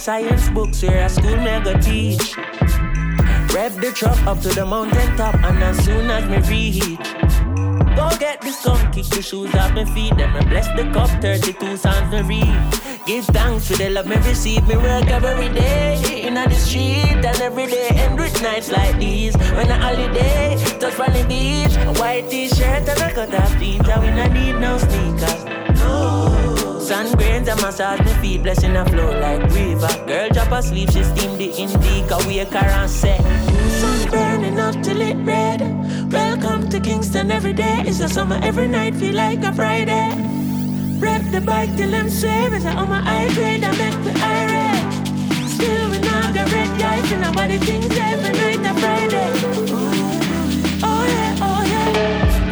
science 0.02 0.50
books 0.50 0.82
here 0.82 0.98
at 0.98 1.12
school 1.12 1.38
mega 1.38 1.80
teach. 1.80 2.36
Rev 3.54 3.80
the 3.80 3.92
truck 3.94 4.18
up 4.26 4.42
to 4.42 4.50
the 4.50 4.66
mountain 4.66 5.16
top, 5.16 5.36
and 5.36 5.64
as 5.64 5.78
soon 5.86 6.10
as 6.10 6.26
me 6.26 6.40
reach, 6.50 6.98
go 7.96 8.10
get 8.18 8.42
the 8.42 8.50
skunk, 8.50 8.96
kick 8.96 9.06
the 9.06 9.22
shoes 9.22 9.54
off 9.54 9.72
my 9.76 9.86
feet, 9.94 10.18
then 10.18 10.34
me 10.34 10.42
bless 10.50 10.68
the 10.70 10.90
cup, 10.92 11.10
32 11.22 11.78
songs 11.78 12.12
me 12.12 12.22
read. 12.24 13.06
Give 13.06 13.26
thanks 13.26 13.68
for 13.68 13.78
the 13.78 13.92
love 13.92 14.08
me 14.08 14.16
receive, 14.16 14.68
me 14.68 14.76
work 14.76 15.06
every 15.06 15.50
day 15.50 16.24
in 16.26 16.34
the 16.34 16.50
street, 16.56 17.22
and 17.22 17.40
every 17.40 17.68
day 17.68 17.90
end 17.90 18.18
with 18.18 18.42
nights 18.42 18.72
like 18.72 18.98
these. 18.98 19.38
When 19.54 19.70
a 19.70 19.78
holiday, 19.78 20.58
touch 20.80 21.00
on 21.00 21.14
the 21.14 21.24
beach, 21.30 21.78
a 21.78 21.94
white 22.02 22.28
t-shirt 22.28 22.90
and 22.90 23.02
a 23.02 23.14
cut 23.14 23.36
off 23.36 23.56
jeans, 23.60 23.88
and 23.88 24.02
we 24.02 24.10
need 24.34 24.60
no 24.60 24.80
sneakers. 24.80 25.51
Sun 26.92 27.10
grains 27.14 27.48
and 27.48 27.62
massage 27.62 28.02
me 28.02 28.14
feet, 28.22 28.44
blessing 28.44 28.76
a 28.76 28.84
flow 28.84 29.18
like 29.18 29.42
river. 29.54 29.88
Girl 30.08 30.28
drop 30.28 30.52
asleep, 30.52 30.90
she 30.92 31.06
steam 31.06 31.38
the 31.38 31.50
indica, 31.56 32.18
wake 32.28 32.50
her 32.50 32.70
and 32.80 32.90
say. 32.90 33.18
Sun 33.80 34.12
burning 34.12 34.60
up 34.60 34.76
till 34.84 35.00
it 35.00 35.16
red. 35.26 35.62
Welcome 36.12 36.70
to 36.70 36.82
Kingston 36.82 37.32
every 37.32 37.54
day. 37.54 37.84
It's 37.86 38.02
a 38.02 38.10
summer 38.10 38.38
every 38.44 38.68
night, 38.68 38.96
feel 38.96 39.16
like 39.16 39.42
a 39.42 39.54
Friday. 39.54 40.12
Rep 41.00 41.22
the 41.32 41.40
bike 41.40 41.74
till 41.78 41.96
I'm 41.96 42.10
save. 42.10 42.52
It's 42.52 42.66
on 42.66 42.90
my 42.90 43.00
high 43.00 43.34
grade, 43.36 43.64
I 43.64 43.72
make 43.72 44.04
the 44.04 44.14
irate. 44.36 45.48
Still 45.48 45.92
we 45.92 46.00
not 46.00 46.36
got 46.36 46.52
red 46.52 46.78
guys 46.78 47.10
and 47.10 47.22
nobody 47.22 47.58
thinks 47.58 47.98
every 47.98 48.34
night 48.34 48.70
a 48.70 48.74
Friday. 48.82 49.91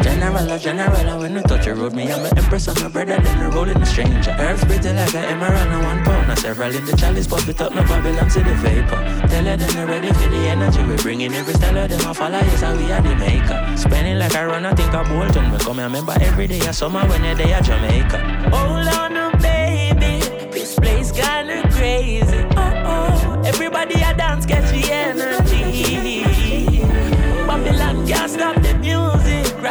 General, 0.02 0.50
a 0.50 0.58
general, 0.58 1.18
when 1.18 1.34
you 1.34 1.42
touch 1.42 1.66
your 1.66 1.74
road, 1.74 1.94
me, 1.94 2.10
I'm 2.10 2.24
an 2.24 2.38
empress, 2.38 2.68
I'm 2.68 2.86
a 2.86 2.88
brother, 2.88 3.20
then 3.20 3.38
the 3.38 3.50
rolling 3.54 3.76
a 3.76 3.86
stranger. 3.86 4.34
Earth's 4.38 4.64
pretty 4.64 4.92
like 4.92 5.14
an 5.14 5.24
emerald, 5.24 5.68
and 5.68 5.82
one 5.84 6.04
pound, 6.04 6.30
and 6.30 6.38
several 6.38 6.74
in 6.74 6.84
the 6.86 6.96
chalice, 6.96 7.26
but 7.26 7.46
we 7.46 7.52
talk 7.52 7.74
no 7.74 7.82
Babylon 7.82 8.28
to 8.30 8.38
the 8.40 8.54
vapor. 8.54 9.28
Tell 9.28 9.44
her 9.44 9.56
them 9.56 9.70
they're 9.74 9.86
ready 9.86 10.08
for 10.08 10.28
the 10.28 10.48
energy, 10.48 10.82
we 10.84 10.96
bring 10.96 11.20
in 11.20 11.34
every 11.34 11.52
style 11.54 11.76
of 11.76 11.90
them, 11.90 12.00
I 12.00 12.12
follow, 12.14 12.38
yes, 12.38 12.62
we 12.78 12.90
are 12.90 13.02
the 13.02 13.14
maker. 13.16 13.76
Spending 13.76 14.18
like 14.18 14.34
a 14.34 14.46
runner, 14.46 14.74
think 14.74 14.94
I 14.94 15.02
Bolton, 15.06 15.52
we 15.52 15.58
come, 15.58 15.76
here, 15.76 15.86
remember 15.86 16.14
every 16.20 16.46
day 16.46 16.66
of 16.66 16.74
summer 16.74 17.06
when 17.06 17.22
they 17.22 17.34
day 17.34 17.52
at 17.52 17.64
Jamaica. 17.64 18.18
Hold 18.50 18.88
on, 18.88 19.12
no, 19.12 19.30
baby, 19.42 20.20
this 20.50 20.76
place 20.76 21.12
kinda 21.12 21.68
crazy. 21.72 22.46
Oh, 22.56 22.72
oh, 22.86 23.42
everybody, 23.44 23.96
I 23.96 24.14
dance, 24.14 24.46
catch 24.46 24.70
the 24.70 24.90
energy. 24.90 26.80
Babylon 27.46 28.06
can't 28.06 28.30
stop 28.30 28.59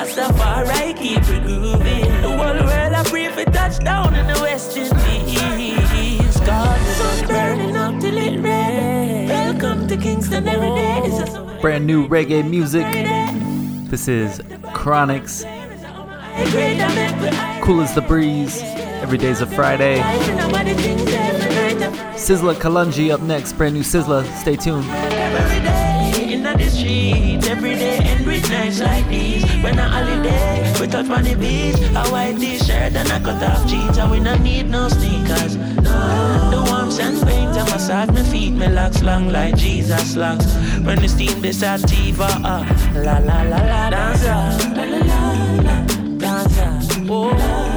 Rastafari, 0.10 0.98
keep 0.98 1.20
it 1.20 1.44
grooving. 1.44 2.22
The 2.22 2.30
whole 2.30 2.38
world, 2.38 2.94
I 2.94 3.04
pray 3.04 3.30
for 3.30 3.44
touchdown 3.52 4.16
in 4.16 4.26
the 4.26 4.40
West 4.42 4.76
Indies. 4.76 6.40
God, 6.40 7.28
burning 7.28 7.76
up 7.76 8.00
till 8.02 8.18
it 8.18 8.40
red. 8.40 9.30
Welcome 9.30 9.88
to 9.88 9.98
Kingston, 9.98 10.48
every 10.48 10.70
day 10.70 11.02
just 11.06 11.38
brand 11.62 11.86
new 11.86 12.08
reggae 12.08 12.48
music. 12.48 12.86
This 13.92 14.08
is 14.08 14.40
Chronixx. 14.74 15.44
Cool 17.62 17.82
as 17.82 17.94
the 17.94 18.02
breeze. 18.02 18.62
Every 19.04 19.20
day's 19.20 19.42
a 19.42 19.46
Friday. 19.46 20.00
Sizzla 22.16 22.56
Kalonji 22.56 23.12
up 23.12 23.22
next. 23.22 23.54
Brand 23.54 23.76
new 23.76 23.84
Sizzla. 23.84 24.26
Stay 24.38 24.56
tuned. 24.56 24.88
Every 26.50 26.66
day 26.66 27.12
in 27.12 27.40
the 27.40 27.44
street, 27.44 27.52
every 27.52 27.76
day 27.76 27.98
and 28.02 28.26
with 28.26 28.50
nights 28.50 28.80
like 28.80 29.08
these. 29.08 29.46
When 29.62 29.78
a 29.78 29.88
holiday, 29.88 30.74
we 30.80 30.88
touch 30.88 31.08
on 31.10 31.24
the 31.24 31.36
beach. 31.36 31.78
A 31.96 32.10
white 32.10 32.40
t-shirt 32.40 32.96
and 32.96 33.08
a 33.08 33.20
cut 33.20 33.44
off 33.44 33.68
jeans, 33.68 33.98
and 34.00 34.10
we 34.10 34.20
don't 34.20 34.42
need 34.42 34.68
no 34.68 34.90
sneakers. 34.90 35.58
No, 35.58 36.50
the 36.50 36.62
warmth 36.66 37.00
and 37.00 37.22
paint 37.22 37.56
and 37.56 37.70
massage 37.70 38.10
my 38.10 38.24
feet, 38.24 38.54
my 38.54 38.66
locks 38.66 39.04
long 39.04 39.30
like 39.30 39.58
Jesus 39.58 40.16
locks. 40.16 40.48
When 40.84 41.00
the 41.00 41.08
steam 41.08 41.40
this 41.40 41.60
sativa, 41.60 42.26
uh, 42.44 42.66
la 42.96 43.20
la 43.20 43.44
la 43.44 43.58
la, 43.58 43.90
dance, 43.92 44.26
uh, 44.26 44.74
la 44.76 44.84
la 44.84 44.98
la 44.98 45.62
la, 45.62 45.86
dance, 46.18 46.58
uh, 46.58 47.06
oh, 47.12 47.69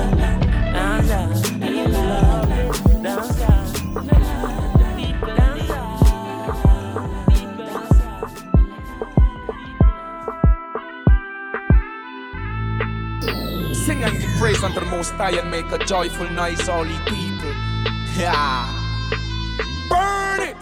praise 14.43 14.65
unto 14.65 14.81
the 14.81 14.87
Most 14.87 15.13
High 15.13 15.39
and 15.39 15.49
make 15.53 15.71
a 15.71 15.79
joyful 15.79 16.29
noise, 16.31 16.69
all 16.69 16.85
ye 16.85 16.99
people. 17.07 17.55
Yeah. 18.19 18.67
Burn 19.89 20.49
it! 20.49 20.57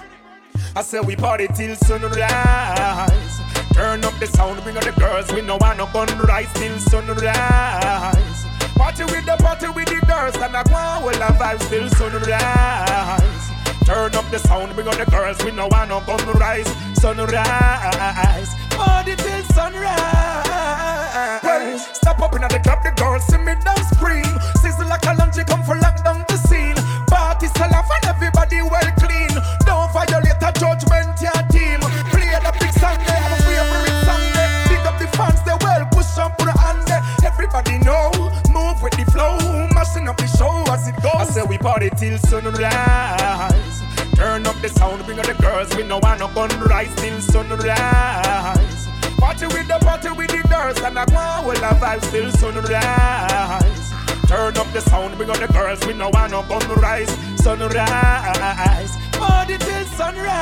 I 0.77 0.83
say 0.83 1.01
we 1.01 1.17
party 1.17 1.49
till 1.57 1.75
sunrise. 1.77 3.41
Turn 3.73 4.05
up 4.05 4.13
the 4.21 4.27
sound, 4.27 4.63
bring 4.65 4.77
out 4.77 4.85
the 4.85 4.93
girls. 5.01 5.33
We 5.33 5.41
know 5.41 5.57
I 5.63 5.75
no 5.79 5.87
gun 5.95 6.09
rise 6.29 6.53
till 6.53 6.79
sunrise. 6.79 8.45
Party 8.77 9.05
with 9.05 9.25
the 9.25 9.37
party 9.39 9.69
with 9.69 9.89
the 9.89 10.05
girls, 10.07 10.37
and 10.37 10.55
I 10.55 10.63
go 10.65 11.07
well 11.07 11.23
a 11.23 11.33
vibes 11.41 11.67
till 11.71 11.89
sunrise. 11.97 13.51
Turn 13.87 14.15
up 14.15 14.31
the 14.31 14.41
sound, 14.41 14.75
bring 14.75 14.89
out 14.89 14.99
the 14.99 15.07
girls. 15.07 15.43
We 15.43 15.53
know 15.53 15.71
I 15.73 15.87
no 15.87 16.01
gun 16.01 16.21
rise, 16.39 16.69
sunrise. 17.01 18.55
Party 18.77 19.17
till 19.17 19.43
sunrise. 19.55 21.40
Stop 21.61 22.21
up 22.21 22.35
in 22.35 22.41
the 22.41 22.61
club, 22.65 22.83
the 22.83 22.91
girls 22.97 23.25
see 23.29 23.37
me 23.37 23.53
down 23.61 23.77
scream. 23.93 24.25
Sizzle 24.65 24.89
like 24.89 25.05
a 25.05 25.13
lunch, 25.21 25.37
come 25.45 25.63
for 25.63 25.77
lock 25.77 26.03
down 26.03 26.25
the 26.29 26.37
scene. 26.49 26.77
Party 27.05 27.49
sell 27.53 27.69
off 27.75 27.91
and 28.01 28.05
everybody 28.09 28.63
well 28.65 28.91
clean. 28.97 29.29
Don't 29.69 29.93
violate 29.93 30.41
a 30.41 30.51
judgment, 30.57 31.21
your 31.21 31.37
team. 31.53 31.81
Play 32.09 32.33
the 32.33 32.53
big 32.57 32.73
song, 32.81 32.97
they 33.05 33.13
have 33.13 33.37
a 33.37 33.43
favorite 33.45 33.99
song. 34.09 34.25
Big 34.73 34.85
up 34.89 34.97
the 34.97 35.09
fans, 35.13 35.41
they 35.45 35.53
well 35.61 35.85
push 35.93 36.17
up, 36.17 36.39
put 36.39 36.49
hand. 36.49 36.89
Everybody 37.21 37.77
know, 37.85 38.09
move 38.49 38.81
with 38.81 38.97
the 38.97 39.05
flow, 39.13 39.37
mashing 39.77 40.09
up 40.09 40.17
the 40.17 40.29
show 40.33 40.65
as 40.73 40.89
it 40.89 40.97
goes. 41.05 41.13
I 41.21 41.25
say 41.25 41.43
we 41.45 41.59
party 41.59 41.91
till 41.91 42.17
sunrise. 42.25 43.85
Turn 44.17 44.47
up 44.47 44.57
the 44.65 44.69
sound, 44.73 45.05
bring 45.05 45.19
out 45.19 45.27
the 45.27 45.35
girls. 45.35 45.69
We 45.77 45.85
know 45.85 46.01
I 46.03 46.17
no 46.17 46.33
gun 46.33 46.49
rise 46.65 46.95
till 46.97 47.21
sunrise. 47.21 48.80
Party 49.21 49.47
with 49.47 49.69
the 49.69 49.79
party 49.81 50.11
with 50.11 50.31
the 50.31 50.43
girls 50.49 50.81
and 50.81 50.99
I 50.99 51.05
go 51.05 51.47
well 51.47 51.57
a 51.57 51.75
vibes 51.77 52.11
till 52.11 52.31
sunrise. 52.33 53.93
Turn 54.27 54.57
up 54.57 54.73
the 54.73 54.81
sound, 54.81 55.17
bring 55.19 55.29
out 55.29 55.41
the 55.41 55.47
girls. 55.49 55.85
We 55.87 55.93
know 55.93 56.11
I 56.15 56.27
no 56.29 56.43
rise, 56.77 57.11
sunrise. 57.37 58.97
Party 59.13 59.59
till 59.59 59.85
sunrise. 59.85 60.41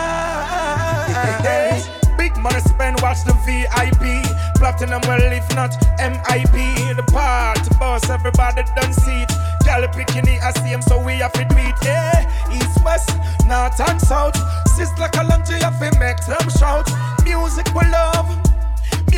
Big 2.17 2.37
money 2.37 2.61
spend, 2.61 3.01
watch 3.03 3.25
the 3.25 3.33
VIP. 3.45 4.25
Platinum 4.57 5.01
well 5.09 5.33
if 5.33 5.49
not 5.57 5.73
MIP. 5.99 6.95
The 6.95 7.03
party 7.11 7.71
boss, 7.81 8.09
everybody 8.09 8.63
done 8.77 8.93
see 8.93 9.23
it. 9.23 9.33
Gal 9.65 9.89
picking 9.89 10.29
it, 10.29 10.41
I 10.41 10.53
see 10.53 10.69
him, 10.69 10.83
so 10.83 11.03
we 11.03 11.15
have 11.15 11.33
to 11.33 11.45
do 11.45 11.57
it. 11.59 11.75
Yeah, 11.83 12.31
east, 12.53 12.85
west, 12.85 13.11
north 13.47 13.81
and 13.81 14.01
south. 14.01 14.37
Sizzla 14.77 15.11
Kalonji, 15.11 15.61
have 15.63 15.81
to 15.81 15.91
make 15.99 16.25
them 16.27 16.49
shout. 16.51 16.89
Music 17.25 17.67
we 17.75 17.83
love. 17.91 18.29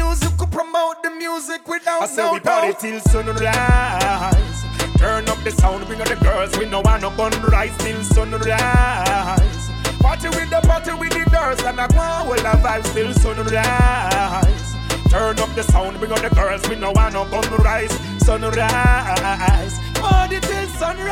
Music 0.01 0.32
could 0.38 0.51
promote 0.51 1.03
the 1.03 1.11
music 1.11 1.68
without 1.68 2.01
I 2.03 2.07
say 2.07 2.24
no 2.24 2.32
we 2.32 2.40
party 2.40 2.72
till 2.80 3.01
sunrise. 3.01 4.64
Turn 4.96 5.28
up 5.28 5.38
the 5.44 5.51
sound, 5.51 5.86
bring 5.86 6.01
out 6.01 6.09
the 6.09 6.16
girls. 6.16 6.57
We 6.59 6.64
know 6.64 6.80
I 6.86 6.98
no 6.98 7.11
gun 7.11 7.32
rise 7.42 7.76
till 7.78 8.03
sunrise. 8.05 9.70
Party 10.01 10.28
with 10.30 10.48
the 10.48 10.61
party 10.64 10.92
with 10.94 11.12
the 11.12 11.28
girls, 11.30 11.62
and 11.64 11.78
I 11.78 11.86
go 11.88 11.96
well 12.28 12.42
the 12.42 12.57
vibes 12.64 12.90
till 12.94 13.12
sunrise. 13.12 14.74
Turn 15.11 15.38
up 15.38 15.55
the 15.55 15.62
sound, 15.64 15.98
bring 15.98 16.12
out 16.12 16.22
the 16.22 16.30
girls. 16.34 16.66
We 16.66 16.76
know 16.76 16.94
I 16.96 17.11
no 17.11 17.26
gun 17.26 17.44
rise, 17.62 17.92
sunrise. 18.24 19.78
Party 19.96 20.40
till 20.40 20.66
sunrise. 20.80 21.11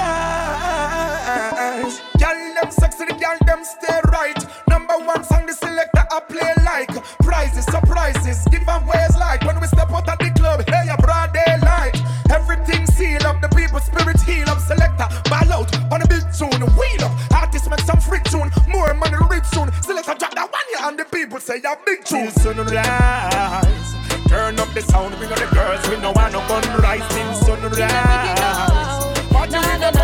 Girl 2.18 2.54
them 2.54 2.70
sexy, 2.70 3.04
the 3.04 3.12
girl 3.20 3.38
them 3.44 3.64
stay 3.64 4.00
right. 4.10 4.42
Number 4.66 4.96
one 5.04 5.22
song 5.24 5.44
the 5.46 5.52
selector 5.52 6.04
I 6.10 6.20
play 6.20 6.54
like 6.78 7.18
prizes, 7.18 7.64
surprises, 7.64 8.44
giveaways 8.46 9.18
like 9.18 9.42
when 9.44 9.60
we 9.60 9.66
step 9.66 9.90
out 9.90 10.08
of 10.08 10.18
the 10.18 10.30
club. 10.38 10.62
Hey, 10.68 10.86
a 10.88 10.96
broad 11.02 11.32
daylight. 11.32 12.00
Everything 12.30 12.86
seal 12.86 13.26
up, 13.26 13.40
the 13.40 13.48
people 13.48 13.80
spirit 13.80 14.20
heal 14.22 14.48
up. 14.48 14.60
Selector 14.60 15.08
ball 15.28 15.52
out 15.52 15.92
on 15.92 16.02
a 16.02 16.06
big 16.06 16.22
tune, 16.38 16.62
wheel 16.78 17.02
up. 17.02 17.12
Artists 17.32 17.68
make 17.68 17.80
some 17.80 18.00
free 18.00 18.22
tune, 18.24 18.50
more 18.68 18.94
money 18.94 19.16
rich 19.28 19.44
soon. 19.46 19.72
Selector 19.82 20.14
drop 20.14 20.34
that 20.34 20.48
one 20.52 20.68
yeah, 20.72 20.88
and 20.88 20.98
the 20.98 21.04
people 21.06 21.40
say 21.40 21.58
a 21.58 21.76
big 21.84 22.04
tune. 22.04 22.30
Sunrise. 22.30 23.94
Turn 24.28 24.58
up 24.60 24.68
the 24.74 24.82
sound, 24.82 25.16
bring 25.18 25.32
out 25.32 25.38
the 25.38 25.48
girls. 25.54 25.82
We 25.88 25.96
know 25.96 26.12
I 26.14 26.30
no 26.30 26.40
gun 26.46 26.62
rise 26.82 27.06
till 27.10 27.34
sunrise. 27.34 29.18
Party 29.32 29.56
with 29.56 29.80
the 29.80 29.97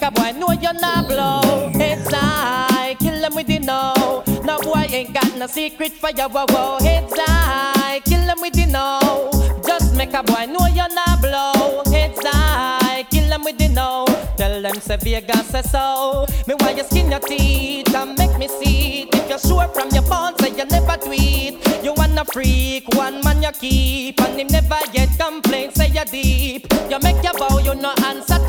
make 0.00 0.08
a 0.08 0.10
boy 0.10 0.38
know 0.38 0.52
you're 0.52 0.72
not 0.74 1.08
blow. 1.08 1.70
Heads 1.74 2.08
high. 2.12 2.96
Kill 2.98 3.20
them 3.20 3.34
with 3.34 3.46
the 3.46 3.58
no. 3.58 4.22
No 4.44 4.58
boy 4.60 4.86
ain't 4.90 5.12
got 5.12 5.36
no 5.36 5.46
secret 5.46 5.92
for 5.92 6.10
your 6.10 6.28
wow. 6.28 6.78
Heads 6.80 7.12
high. 7.16 8.00
Kill 8.04 8.24
them 8.26 8.40
with 8.40 8.54
the 8.54 8.66
no. 8.66 9.30
Just 9.66 9.94
make 9.94 10.14
a 10.14 10.22
boy 10.22 10.46
know 10.46 10.66
you're 10.66 10.92
not 10.94 11.20
blow. 11.20 11.82
Heads 11.92 12.20
high. 12.22 13.04
Kill 13.10 13.28
them 13.28 13.44
with 13.44 13.58
the 13.58 13.68
no. 13.68 14.06
Tell 14.36 14.62
them 14.62 14.80
say 14.80 14.96
Vegas 14.96 15.46
say 15.48 15.62
so. 15.62 16.26
Me 16.46 16.54
why 16.54 16.70
you 16.70 16.84
skin 16.84 17.10
your 17.10 17.20
teeth 17.20 17.94
and 17.94 18.16
make 18.18 18.36
me 18.38 18.48
see. 18.48 19.08
If 19.12 19.28
you're 19.28 19.38
sure 19.38 19.68
from 19.68 19.90
your 19.90 20.02
bones 20.02 20.36
say 20.40 20.50
you 20.56 20.64
never 20.64 20.96
tweet. 20.96 21.58
You 21.84 21.94
wanna 21.94 22.24
freak, 22.24 22.88
one 22.94 23.20
man 23.22 23.42
you 23.42 23.52
keep, 23.52 24.20
and 24.20 24.38
him 24.38 24.48
never 24.48 24.78
yet 24.92 25.10
complain. 25.18 25.72
Say 25.72 25.88
you 25.88 26.04
deep. 26.04 26.66
You 26.90 26.98
make 27.00 27.22
your 27.22 27.34
bow, 27.34 27.58
you 27.58 27.74
no 27.74 27.92
answer 28.04 28.39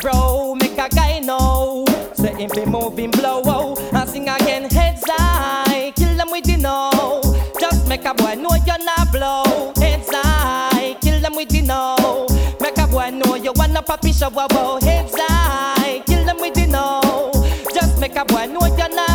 Bro, 0.00 0.54
make 0.60 0.78
a 0.78 0.88
guy 0.88 1.18
know. 1.18 1.84
Say 2.14 2.34
him 2.34 2.50
be 2.54 2.64
moving 2.64 3.10
blow, 3.10 3.42
oh. 3.46 3.76
and 3.92 4.08
sing 4.08 4.28
again 4.28 4.70
heads 4.70 5.02
high. 5.06 5.92
Kill 5.96 6.16
them 6.16 6.30
with 6.30 6.44
the 6.44 6.56
know. 6.56 7.20
Just 7.58 7.88
make 7.88 8.04
a 8.04 8.14
boy 8.14 8.34
know 8.34 8.54
you're 8.66 8.84
not 8.84 9.10
blow. 9.10 9.72
Heads 9.76 10.08
high, 10.10 10.96
kill 11.00 11.20
them 11.20 11.34
with 11.34 11.48
the 11.48 11.62
know. 11.62 12.26
Make 12.60 12.78
a 12.78 12.86
boy 12.86 13.10
know 13.10 13.34
you 13.34 13.52
wanna 13.56 13.82
puppy 13.82 14.12
show, 14.12 14.28
wow, 14.28 14.46
wow. 14.50 14.78
Heads 14.80 15.14
high, 15.16 16.02
kill 16.06 16.24
them 16.24 16.38
with 16.40 16.54
the 16.54 16.66
know. 16.66 17.30
Just 17.74 17.98
make 18.00 18.16
a 18.16 18.24
boy 18.24 18.46
know 18.46 18.66
you're 18.66 18.94
not 18.94 19.07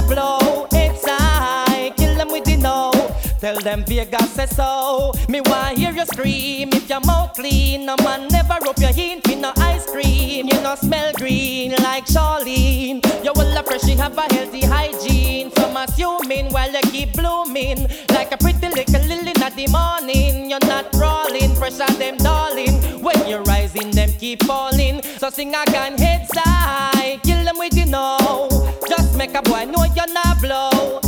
Tell 3.43 3.59
them 3.59 3.83
Vegas 3.83 4.31
say 4.31 4.45
so. 4.45 5.11
Me 5.27 5.41
want 5.41 5.77
hear 5.77 5.91
you 5.91 6.05
scream 6.05 6.69
if 6.71 6.87
your 6.87 7.01
mouth 7.01 7.33
clean. 7.33 7.85
No 7.85 7.97
man 8.01 8.29
never 8.29 8.55
rub 8.63 8.77
your 8.77 8.93
hint 8.93 9.27
with 9.27 9.37
no 9.37 9.51
ice 9.57 9.85
cream. 9.85 10.47
You 10.47 10.61
no 10.61 10.75
smell 10.75 11.11
green 11.11 11.71
like 11.83 12.05
Charlene. 12.05 13.03
You 13.21 13.33
will 13.35 13.61
fresh, 13.63 13.83
you 13.83 13.97
have 13.97 14.17
a 14.17 14.33
healthy 14.33 14.61
hygiene. 14.61 15.51
Some 15.57 15.75
assuming 15.75 16.53
while 16.53 16.71
you 16.71 16.79
keep 16.83 17.11
blooming 17.17 17.89
like 18.11 18.31
a 18.31 18.37
pretty 18.37 18.69
little 18.69 19.01
lily 19.09 19.33
in 19.35 19.55
the 19.57 19.67
morning. 19.69 20.49
You're 20.49 20.65
not 20.65 20.93
crawling, 20.93 21.53
pressure 21.57 21.93
them 21.99 22.15
darling. 22.19 22.79
When 23.03 23.27
you're 23.27 23.43
rising, 23.43 23.91
them 23.91 24.13
keep 24.19 24.41
falling. 24.45 25.03
So 25.17 25.29
sing 25.29 25.53
again, 25.53 25.97
heads 25.97 26.31
high, 26.33 27.19
kill 27.23 27.43
them 27.43 27.57
with 27.57 27.75
you 27.75 27.87
know. 27.87 28.47
Just 28.87 29.17
make 29.17 29.35
a 29.35 29.41
boy 29.41 29.65
know 29.65 29.83
you're 29.83 30.13
not 30.13 30.39
blow. 30.39 31.02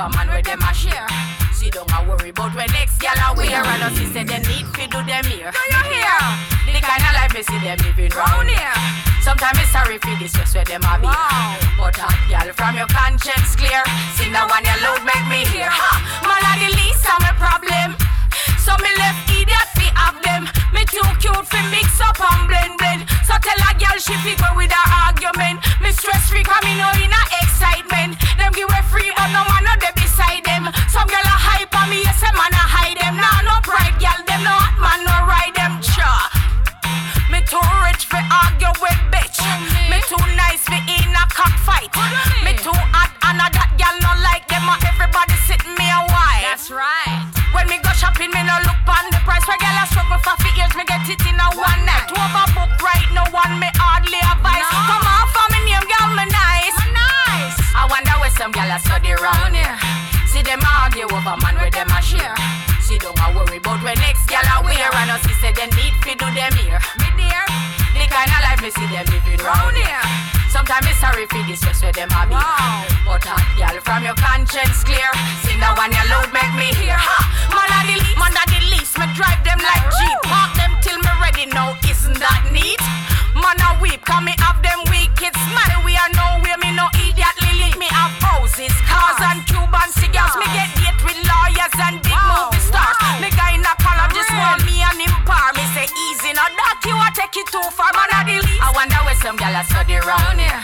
Over 0.00 0.16
man 0.16 0.28
where 0.28 0.42
them 0.42 0.62
a 0.62 0.72
share. 0.72 1.06
See 1.52 1.68
don't 1.68 1.90
a 1.92 2.00
worry 2.08 2.30
about 2.30 2.54
when 2.56 2.68
next 2.72 2.96
gal 3.00 3.16
a 3.20 3.36
wear 3.36 3.60
and 3.60 3.82
us 3.84 3.96
say 4.12 4.24
them 4.24 4.42
need 4.48 4.66
fi 4.72 4.86
do 4.88 5.00
them 5.04 5.24
here. 5.28 5.52
Do 5.52 5.60
you 5.60 5.82
hear? 5.92 6.20
The 6.64 6.80
kind 6.80 7.04
of 7.04 7.12
life 7.12 7.32
me 7.36 7.42
see 7.44 7.60
them 7.60 7.76
living 7.84 8.12
round 8.16 8.48
here. 8.48 8.80
Sometimes 9.20 9.60
it's 9.60 9.72
sorry 9.72 9.98
for 9.98 10.16
this 10.16 10.32
just 10.32 10.54
where 10.54 10.64
them 10.64 10.80
a 10.88 10.96
be. 10.96 11.10
But 11.76 11.96
hot 12.00 12.16
gal 12.32 12.48
from 12.56 12.80
your 12.80 12.88
conscience 12.88 13.52
clear. 13.56 13.84
See 14.16 14.30
now 14.32 14.48
when 14.48 14.64
your 14.64 14.80
load 14.80 15.04
make 15.04 15.26
me 15.28 15.44
hear. 15.52 15.68
Ha! 15.68 15.92
Man 16.24 16.44
a 16.48 16.52
the 16.56 16.70
least 16.80 17.04
of 17.04 17.20
my 17.20 17.36
problem. 17.36 17.96
So 18.56 18.72
me 18.80 18.90
left 18.96 19.28
idiot 19.28 19.68
fi 19.76 19.92
have 20.00 20.16
them. 20.24 20.48
Me 20.72 20.88
too 20.88 21.04
cute 21.20 21.44
fi 21.44 21.60
mix 21.68 22.00
up 22.00 22.16
and 22.16 22.48
blend 22.48 22.74
blend. 22.80 23.00
So 23.28 23.36
tell 23.36 23.60
a 23.68 23.70
girl 23.76 23.96
she 24.00 24.16
fi 24.24 24.32
go 24.40 24.48
with 24.56 24.72
her 24.72 24.86
argument. 25.04 25.60
Me 25.84 25.92
stress 25.92 26.32
free 26.32 26.44
cause 26.44 26.64
me 26.64 26.72
know 26.80 26.88
in 26.96 27.12
a 27.12 27.22
excitement. 27.44 28.19
With 38.90 39.02
bitch. 39.14 39.38
Me 39.86 40.02
too 40.10 40.18
nice 40.34 40.66
fi 40.66 40.82
in 40.82 41.14
a 41.14 41.24
cockfight. 41.30 41.94
Me 42.42 42.52
too 42.58 42.74
hot 42.90 43.14
and 43.30 43.38
a 43.38 43.46
that 43.54 43.70
girl 43.78 43.96
no 44.02 44.10
like 44.26 44.44
them. 44.50 44.66
Everybody 44.66 45.38
sit 45.46 45.62
me 45.78 45.86
a 45.86 46.02
while. 46.10 46.42
That's 46.50 46.74
right. 46.74 47.22
When 47.54 47.70
me 47.70 47.78
go 47.82 47.94
shopping, 47.94 48.34
me 48.34 48.42
no 48.42 48.58
look 48.66 48.82
on 48.90 49.06
the 49.14 49.20
price. 49.22 49.46
Where 49.46 49.58
girl 49.62 49.78
a 49.78 49.86
struggle 49.86 50.18
for 50.26 50.34
fi 50.42 50.50
years, 50.58 50.74
me 50.74 50.82
get 50.82 51.06
it 51.06 51.22
in 51.22 51.38
a 51.38 51.48
one 51.54 51.82
night. 51.86 52.10
Overbook 52.10 52.74
right, 52.82 53.06
no 53.14 53.22
one 53.30 53.58
me 53.62 53.70
hardly 53.78 54.18
advise. 54.26 54.66
Come 54.66 55.06
on 55.06 55.26
for 55.30 55.46
me 55.54 55.70
name, 55.70 55.86
girl, 55.86 56.10
me 56.18 56.26
nice. 56.26 56.78
nice. 56.90 57.58
I 57.74 57.86
wonder 57.86 58.14
where 58.18 58.34
some 58.34 58.50
girl 58.50 58.70
a 58.70 58.78
study 58.82 59.14
round 59.14 59.54
here. 59.54 59.78
See 60.26 60.42
them 60.42 60.62
argue 60.62 61.06
over 61.10 61.36
man 61.42 61.58
where 61.58 61.70
them 61.70 61.90
a 61.90 62.00
share. 62.02 62.34
See 62.82 62.98
don't 62.98 63.14
worry 63.34 63.58
about 63.58 63.82
when 63.82 63.98
next 64.02 64.26
girl 64.26 64.42
a 64.42 64.62
wear 64.66 64.90
and 64.94 65.10
us 65.10 65.22
see 65.22 65.34
say 65.42 65.52
they 65.54 65.66
need 65.78 65.94
fi 66.02 66.14
do 66.14 66.26
them 66.34 66.54
here. 66.58 66.80
Me 66.98 67.08
dear, 67.18 67.42
kind 68.10 68.28
of 68.28 68.40
life 68.42 68.60
me 68.60 68.70
see 68.74 68.88
them 68.90 69.06
living 69.06 69.40
round 69.46 69.76
here. 69.78 70.04
Sometimes 70.50 70.84
it's 70.90 70.98
sorry 70.98 71.24
for 71.30 71.40
this 71.46 71.62
just 71.62 71.80
where 71.80 71.94
them 71.94 72.10
a 72.10 72.26
be. 72.26 72.34
But 73.06 73.22
hot 73.22 73.46
girl 73.54 73.78
from 73.86 74.02
your 74.02 74.18
conscience 74.18 74.82
clear. 74.82 75.08
See 75.46 75.54
now 75.56 75.78
when 75.78 75.94
your 75.94 76.06
load 76.10 76.28
make 76.34 76.50
me 76.58 76.74
hear. 76.74 76.98
Ha! 76.98 77.18
Man 77.54 77.70
a 77.70 77.78
the 77.86 77.96
least, 78.02 78.18
man 78.18 78.34
a 78.34 78.42
the 78.50 78.60
least. 78.74 78.98
Me 78.98 79.06
drive 79.14 79.40
them 79.46 79.62
like 79.62 79.86
Jeep. 79.94 80.18
Park 80.26 80.50
them 80.58 80.74
till 80.82 80.98
me 80.98 81.12
ready 81.22 81.46
now. 81.54 81.78
Isn't 81.86 82.18
that 82.18 82.50
neat? 82.50 82.82
Man 83.38 83.56
a 83.62 83.78
weep, 83.78 84.02
cause 84.02 84.26
me 84.26 84.34
have 84.42 84.58
them 84.60 84.82
weak 84.90 85.14
wicked 85.14 85.34
smile. 85.46 85.80
We 85.86 85.94
are 85.94 86.10
nowhere, 86.12 86.58
me 86.58 86.74
no 86.74 86.90
idiot 86.98 87.36
lily. 87.46 87.70
Me 87.78 87.86
have 87.94 88.14
houses, 88.18 88.74
cars 88.90 89.22
and 89.22 89.46
Cuban 89.46 89.88
cigars. 89.94 90.34
Me 90.34 90.46
get 90.50 90.70
date 90.82 91.00
with 91.06 91.18
lawyers 91.30 91.74
and 91.78 92.02
too 97.60 97.70
far. 97.70 97.92
Man 97.92 98.08
a 98.16 98.20
the 98.24 98.36
least. 98.40 98.62
I 98.62 98.72
wonder 98.72 99.00
where 99.04 99.18
some 99.20 99.36
gal 99.36 99.52
a 99.52 99.62
study 99.64 100.00
round 100.00 100.40
here. 100.40 100.60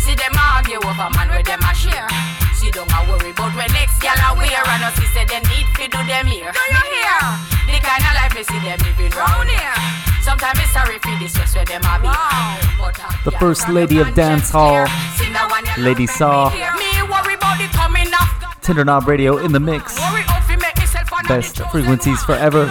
See 0.00 0.16
them 0.16 0.32
argue 0.32 0.80
over 0.80 1.08
man 1.16 1.28
where 1.28 1.44
them 1.44 1.60
a 1.60 1.72
share. 1.76 2.08
See 2.56 2.70
don't 2.72 2.88
a 2.88 2.98
worry 3.08 3.30
about 3.30 3.52
when 3.54 3.70
next 3.76 4.00
gal 4.00 4.16
a 4.16 4.36
wear 4.36 4.64
and 4.64 4.84
us 4.84 4.96
say 5.12 5.24
them 5.28 5.44
need 5.52 5.68
fi 5.76 5.86
do 5.86 6.00
them 6.08 6.26
here. 6.26 6.50
Do 6.52 6.62
you 6.72 6.84
hear? 6.96 7.20
The 7.68 7.78
kind 7.84 8.02
of 8.02 8.12
life 8.16 8.34
me 8.34 8.42
see 8.42 8.60
them 8.64 8.78
living 8.80 9.12
round 9.12 9.48
here. 9.48 9.76
Sometimes 10.24 10.58
it's 10.60 10.72
sorry 10.72 10.98
for 10.98 11.14
this 11.20 11.34
just 11.34 11.54
where 11.54 11.64
them 11.64 11.84
a 11.84 11.94
be. 12.00 12.08
But 12.08 12.96
hot 12.96 13.24
The 13.24 13.30
gal 13.32 13.40
first 13.40 13.68
lady 13.68 13.98
of 14.00 14.14
dance 14.14 14.50
hall, 14.50 14.84
clear. 14.84 14.88
See 15.16 15.30
now 15.32 15.48
when 15.50 15.64
you 15.66 15.84
Lady 15.84 16.06
Saw, 16.06 16.50
here. 16.50 16.72
Me 16.76 17.02
worry 17.04 17.34
about 17.34 17.58
the 17.60 17.68
coming 17.76 18.08
of 18.08 18.28
Tender 18.60 18.84
Knob 18.84 19.06
Radio 19.08 19.38
in 19.38 19.52
the 19.52 19.60
mix. 19.60 19.98
Worry 19.98 20.22
how 20.22 20.40
fi 20.40 20.56
make 20.56 20.76
myself 20.76 21.12
under 21.12 21.28
Best 21.28 21.56
the 21.56 21.64
chosen 21.64 21.70
frequencies 21.72 22.20
one. 22.28 22.36
forever. 22.36 22.66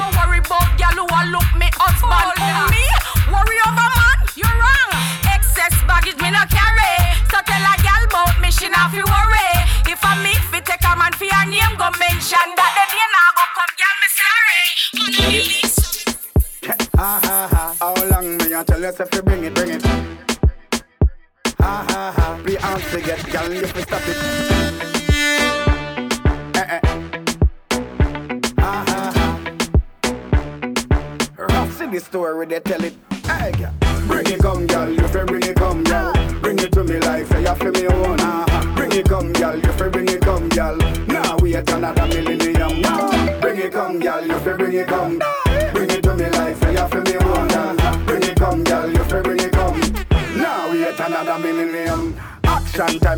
To 23.43 23.49
get 23.49 23.61
girl, 23.61 23.67
you 23.67 23.67
fi 23.67 23.81
stop 23.81 24.01
it. 24.07 24.56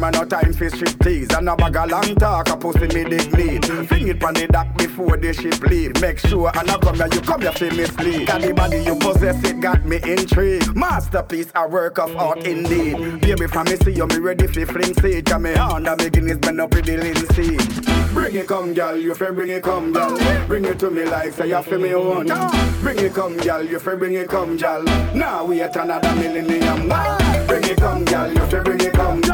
And 0.09 0.17
no 0.17 0.25
time 0.25 0.53
for 0.53 0.67
strip 0.71 0.97
tease 1.03 1.31
And 1.35 1.45
no 1.45 1.55
bag 1.55 1.75
a 1.75 1.85
long 1.85 2.15
talk, 2.15 2.49
a 2.49 2.57
pussy 2.57 2.87
me 2.87 3.03
dig 3.03 3.31
lead 3.31 3.63
Fling 3.87 4.07
it 4.07 4.23
on 4.23 4.33
the 4.33 4.47
dock 4.47 4.75
before 4.75 5.17
the 5.17 5.31
ship 5.33 5.61
leave. 5.61 6.01
Make 6.01 6.17
sure 6.17 6.49
and 6.57 6.67
I 6.67 6.77
come 6.79 6.95
here, 6.95 7.07
you 7.11 7.21
come 7.21 7.41
here 7.41 7.51
for 7.51 7.69
mislead. 7.75 8.27
Cause 8.27 8.41
the 8.41 8.53
body 8.53 8.77
you 8.79 8.95
possess, 8.95 9.43
it 9.43 9.59
got 9.59 9.85
me 9.85 9.97
intrigued. 9.97 10.75
Masterpiece, 10.75 11.51
a 11.53 11.67
work 11.67 11.99
of 11.99 12.15
art 12.15 12.39
indeed. 12.39 13.21
Baby, 13.21 13.45
from 13.45 13.65
me 13.65 13.75
see 13.75 13.91
you, 13.91 14.07
me 14.07 14.17
ready 14.17 14.47
for 14.47 14.65
fling 14.65 14.95
seed. 14.95 15.25
Cause 15.25 15.41
me 15.41 15.53
and 15.53 15.85
me 15.85 16.09
Guinness, 16.09 16.37
been 16.39 16.59
up 16.59 16.73
with 16.73 16.85
the 16.85 16.97
linseed 16.97 18.13
Bring 18.13 18.35
it 18.35 18.47
come, 18.47 18.73
girl, 18.73 18.97
you 18.97 19.13
fi 19.13 19.29
bring 19.29 19.49
it 19.49 19.61
come, 19.61 19.93
girl. 19.93 20.17
Bring 20.47 20.65
it 20.65 20.79
to 20.79 20.89
me 20.89 21.05
like 21.05 21.33
say 21.33 21.49
you 21.49 21.61
fi 21.61 21.77
me 21.77 21.93
own. 21.93 22.25
Bring 22.81 22.97
it 22.97 23.13
come, 23.13 23.37
girl, 23.37 23.63
you 23.63 23.77
fi 23.77 23.93
bring 23.93 24.15
it 24.15 24.27
come, 24.27 24.57
girl. 24.57 24.83
Now 25.13 25.45
we 25.45 25.61
at 25.61 25.75
another 25.75 26.15
millennium. 26.15 26.89
Bring 27.47 27.63
it 27.63 27.77
come, 27.77 28.05
girl, 28.05 28.33
you 28.33 28.45
fi 28.47 28.59
bring 28.61 28.81
it 28.81 28.93
come 28.93 29.21
Bring 29.21 29.28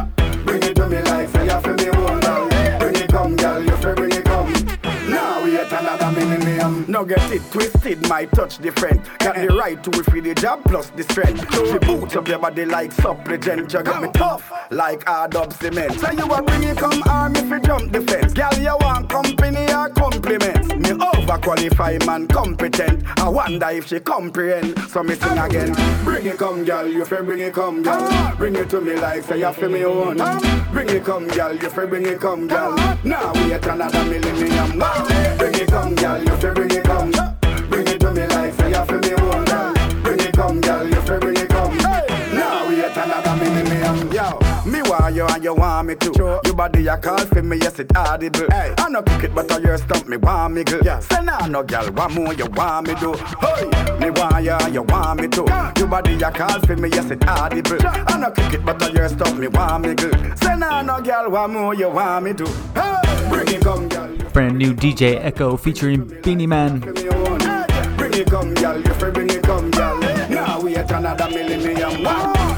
them 6.66 6.75
now 6.88 7.04
get 7.04 7.32
it 7.32 7.42
twisted, 7.52 8.08
my 8.08 8.26
touch 8.26 8.60
different. 8.60 9.02
Got 9.20 9.36
the 9.36 9.48
right 9.48 9.82
tool 9.84 10.04
for 10.04 10.22
the 10.22 10.36
job 10.36 10.64
plus 10.66 10.90
the 10.92 11.04
strength. 11.04 11.42
She 11.54 11.78
boot 11.80 12.16
up 12.16 12.28
your 12.28 12.40
body 12.40 12.66
like 12.66 12.92
supplicant 12.92 13.74
You 13.74 13.82
got 13.82 14.02
me 14.04 14.10
tough 14.14 14.52
like 14.70 15.04
hard 15.08 15.36
up 15.36 15.52
cement. 15.54 16.00
So 16.00 16.12
you 16.12 16.26
a 16.26 16.42
bring 16.44 16.64
it 16.64 16.78
come 16.78 17.02
army 17.08 17.42
fi 17.42 17.60
jump 17.60 17.92
the 17.92 18.02
fence. 18.02 18.34
Girl, 18.34 18.54
you 18.54 18.78
want 18.82 19.10
company 19.10 19.66
or 19.74 19.90
compliments? 19.90 20.68
Me 20.76 20.90
overqualified 20.92 22.06
man 22.06 22.28
competent. 22.28 23.04
I 23.20 23.30
wonder 23.30 23.70
if 23.70 23.88
she 23.88 24.00
comprehend. 24.00 24.80
So 24.90 25.04
me 25.04 25.16
sing 25.16 25.38
again. 25.38 25.74
Bring 26.04 26.26
it 26.26 26.38
come, 26.38 26.64
girl, 26.66 26.88
you 26.88 27.06
fi 27.06 27.22
bring 27.22 27.40
it 27.40 27.54
come, 27.54 27.82
girl. 27.82 28.36
Bring 28.38 28.56
it 28.56 28.70
to 28.70 28.82
me 28.82 28.96
like 28.96 29.24
say 29.24 29.40
you 29.40 29.52
fi 29.52 29.68
me 29.68 29.86
own. 29.86 30.18
Bring 30.72 30.90
it 30.90 31.04
come, 31.04 31.28
girl, 31.30 31.56
you 31.56 31.70
fi 31.70 31.86
bring 31.86 32.06
it 32.06 32.20
come, 32.20 32.48
girl. 32.48 32.76
Now 33.04 33.34
we 33.34 33.54
at 33.54 33.66
another 33.66 34.04
millennium. 34.06 34.80
Bring 35.38 35.56
it 35.56 35.68
come, 35.68 35.96
girl, 35.96 36.24
you 36.24 36.36
fi 36.38 36.54
bring 36.54 36.72
it 36.72 36.85
you 45.16 45.26
and 45.26 45.43
you 45.43 45.53
want 45.53 45.88
me 45.88 45.95
too 45.95 46.13
You 46.45 46.53
body 46.53 46.86
a 46.88 46.97
call 46.97 47.18
for 47.20 47.41
me, 47.41 47.57
yes 47.57 47.80
it 47.80 47.95
audible. 47.95 48.47
Hey. 48.51 48.74
I 48.78 48.89
no 48.89 49.01
cook 49.01 49.24
it 49.24 49.34
but 49.34 49.51
I 49.51 49.57
your 49.59 49.78
stump 49.78 50.07
me 50.07 50.18
want 50.18 50.53
me 50.53 50.63
girl 50.63 50.82
yeah. 50.84 50.99
Say 50.99 51.24
nah 51.24 51.47
no 51.47 51.63
girl, 51.63 51.88
what 51.93 52.11
more 52.11 52.34
you 52.34 52.45
want 52.47 52.88
me 52.88 52.95
do? 52.95 53.13
Hey, 53.13 53.66
me 53.99 54.09
want 54.11 54.43
you 54.43 54.51
and 54.51 54.74
you 54.74 54.84
want 54.84 55.22
me 55.22 55.28
too 55.28 55.45
You 55.78 55.88
body 55.88 56.16
a 56.22 56.32
call 56.32 56.59
for 56.61 56.76
me, 56.76 56.89
yes 56.89 57.09
it 57.11 57.26
audible. 57.28 57.78
I 57.82 58.18
no 58.20 58.30
cook 58.32 58.53
it 58.53 58.66
but 58.66 58.82
I 58.84 58.89
your 58.89 59.09
stump 59.09 59.39
me 59.39 59.47
want 59.47 59.88
me 59.88 59.95
girl 59.95 60.36
Say 60.38 60.57
nah 60.57 60.82
no 60.82 61.01
girl, 61.01 61.30
what 61.30 61.49
more 61.49 61.74
you 61.74 61.89
want 61.89 62.26
me 62.26 62.34
do? 62.34 62.45
Hey, 62.76 63.30
bring 63.30 63.47
it 63.47 63.61
come 63.63 63.88
girl 63.88 64.16
Brand 64.34 64.57
new 64.57 64.74
DJ 64.74 65.24
Ecko 65.24 65.55
featuring 65.55 66.20
Beenie 66.22 66.45
Man. 66.45 66.82
Bring 66.82 68.13
it 68.13 68.28
come, 68.28 68.53
girl, 68.53 68.78
you 68.78 68.93
fi 68.95 69.09
bring 69.09 69.30
it 69.30 69.41
come, 69.43 69.72
girl. 69.72 69.97
Now 70.30 70.59
we 70.59 70.76
at 70.76 70.91
another 70.91 71.30
millennium. 71.30 72.03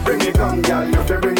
Bring 0.03 0.21
it 0.21 0.33
come, 0.33 0.61
girl, 0.63 0.87
you 0.89 1.03
fi 1.03 1.17
bring 1.17 1.21
it 1.21 1.21
come. 1.21 1.21
Bring 1.21 1.36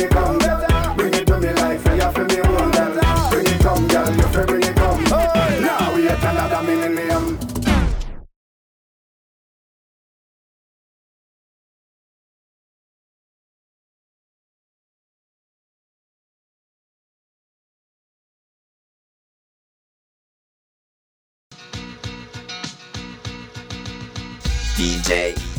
get 6.22 6.32
another 6.32 6.63
millennium. 6.63 7.38
DJ 24.78 25.57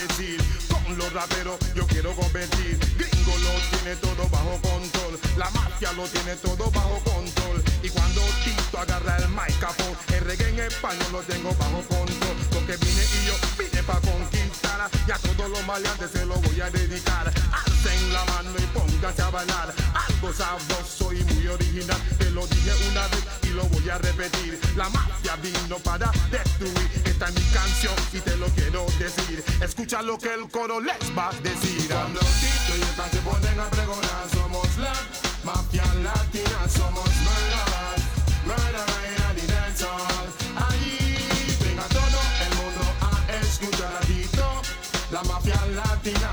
decir. 0.00 0.42
Con 0.68 0.98
los 0.98 1.12
raperos 1.12 1.58
yo 1.74 1.86
quiero 1.86 2.14
convertir. 2.14 2.78
Gringo 2.96 3.36
lo 3.38 3.78
tiene 3.78 3.96
todo 3.96 4.28
bajo 4.28 4.60
control. 4.62 5.18
La 5.36 5.50
mafia 5.50 5.92
lo 5.92 6.04
tiene 6.08 6.36
todo 6.36 6.70
bajo 6.70 7.00
control. 7.04 7.62
Y 7.82 7.88
cuando 7.88 8.20
Tito 8.44 8.78
agarra 8.78 9.16
el 9.18 9.28
micrófono, 9.28 9.96
el 10.12 10.24
reggae 10.24 10.48
en 10.48 10.60
español 10.60 11.06
lo 11.12 11.20
tengo 11.22 11.54
bajo 11.54 11.82
control. 11.82 12.36
Porque 12.52 12.76
vine 12.76 13.04
y 13.04 13.26
yo 13.26 13.34
vine 13.58 13.82
pa' 13.82 14.00
conquistar. 14.00 14.90
Y 15.06 15.10
a 15.10 15.18
todos 15.18 15.50
los 15.50 15.66
maleantes 15.66 16.10
se 16.10 16.24
lo 16.24 16.34
voy 16.36 16.60
a 16.60 16.70
dedicar. 16.70 17.32
Alcen 17.52 18.12
la 18.12 18.24
mano 18.24 18.50
y 18.58 18.66
pónganse 18.76 19.22
a 19.22 19.30
bailar. 19.30 19.74
Algo 19.94 20.32
sabroso 20.32 21.12
y 21.12 21.24
muy 21.24 21.48
original. 21.48 22.00
Te 22.18 22.30
lo 22.30 22.46
dije 22.46 22.72
una 22.90 23.06
vez 23.08 23.35
lo 23.56 23.64
voy 23.64 23.88
a 23.88 23.98
repetir. 23.98 24.60
La 24.76 24.88
mafia 24.90 25.36
vino 25.36 25.78
para 25.78 26.12
destruir. 26.30 26.90
Esta 27.04 27.26
es 27.28 27.34
mi 27.34 27.42
canción 27.52 27.94
y 28.12 28.20
te 28.20 28.36
lo 28.36 28.46
quiero 28.48 28.86
decir. 28.98 29.42
Escucha 29.62 30.02
lo 30.02 30.18
que 30.18 30.32
el 30.34 30.48
coro 30.50 30.80
les 30.80 31.00
va 31.16 31.30
a 31.30 31.32
decir. 31.40 31.88
Cuando 31.88 32.20
Tito 32.20 32.76
y 32.78 32.82
esta 32.82 33.08
se 33.08 33.18
ponen 33.18 33.58
a 33.58 33.68
pregonar, 33.70 34.24
somos 34.32 34.68
la 34.78 34.92
mafia 35.42 35.84
latina, 36.04 36.58
somos 36.68 37.08
murder, 37.26 37.96
murder 38.44 38.88
in 39.08 39.36
the 39.36 39.52
dancehall. 39.52 40.28
Ahí 40.68 41.56
venga 41.64 41.86
todo 41.88 42.20
el 42.44 42.52
mundo 42.60 42.84
a 43.00 43.32
escuchar 43.40 43.92
a 43.96 44.00
Tito. 44.06 44.62
La 45.10 45.22
mafia 45.22 45.60
latina, 45.74 46.30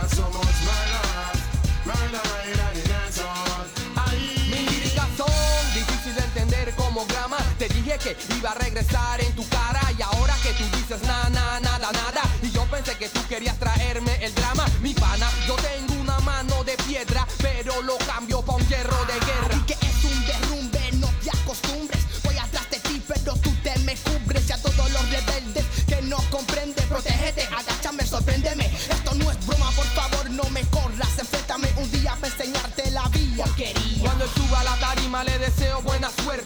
que 8.03 8.17
iba 8.35 8.51
a 8.51 8.55
regresar 8.55 9.21
en 9.21 9.33
tu 9.33 9.47
cara 9.47 9.79
y 9.97 10.01
ahora 10.01 10.35
que 10.43 10.51
tú 10.53 10.65
dices 10.75 11.01
nada, 11.03 11.29
nada, 11.29 11.59
nada, 11.61 11.91
nada. 11.93 12.21
Y 12.41 12.51
yo 12.51 12.65
pensé 12.65 12.97
que 12.97 13.07
tú 13.07 13.25
querías 13.29 13.57
traerme 13.57 14.13
el 14.21 14.35
drama. 14.35 14.65
Mi 14.81 14.93
pana, 14.93 15.29
yo 15.47 15.55
tengo 15.55 16.01
una 16.01 16.19
mano 16.19 16.65
de 16.65 16.75
piedra, 16.85 17.25
pero 17.41 17.81
lo 17.81 17.97
cambio 17.99 18.41
pa' 18.41 18.55
un 18.55 18.67
hierro 18.67 18.97
de 19.05 19.13
guerra. 19.13 19.55
Y 19.55 19.61
que 19.61 19.73
es 19.73 20.03
un 20.03 20.25
derrumbe, 20.25 20.91
no 20.93 21.07
te 21.23 21.29
acostumbres. 21.29 22.03
Voy 22.23 22.37
atrás 22.37 22.69
de 22.71 22.79
ti, 22.81 23.01
pero 23.07 23.35
tú 23.37 23.55
te 23.63 23.73
me 23.79 23.95
cubres. 23.95 24.49
Y 24.49 24.51
a 24.51 24.57
todos 24.57 24.91
los 24.91 25.09
rebeldes 25.09 25.65
que 25.87 26.01
no 26.01 26.17
comprenden, 26.29 26.85
protégete, 26.89 27.47
agáchame, 27.55 28.05
sorpréndeme. 28.05 28.65
Esto 28.65 29.15
no 29.15 29.31
es 29.31 29.47
broma, 29.47 29.71
por 29.71 29.85
favor, 29.85 30.29
no 30.29 30.43
me 30.49 30.61
corras. 30.63 31.17
Enfréntame 31.17 31.69
un 31.77 31.89
día 31.89 32.17
para 32.19 32.33
enseñarte 32.33 32.91
la 32.91 33.07
vía. 33.07 33.45
Porquería. 33.45 34.01
Cuando 34.01 34.27
suba 34.27 34.59
a 34.59 34.63
la 34.65 34.75
tarima 34.75 35.23
le 35.23 35.39
deseo 35.39 35.81
buena 35.83 36.09
suerte. 36.21 36.42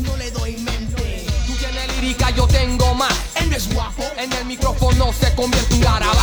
No 0.00 0.16
le 0.16 0.30
doy 0.30 0.56
mente. 0.58 1.26
Tú 1.46 1.52
tienes 1.54 1.96
lírica, 1.96 2.30
yo 2.30 2.46
tengo 2.46 2.94
más. 2.94 3.12
Él 3.34 3.50
guapo. 3.72 4.04
En 4.16 4.32
el 4.32 4.44
micrófono 4.44 5.12
se 5.12 5.34
convierte 5.34 5.74
en 5.74 5.80
garabato. 5.80 6.20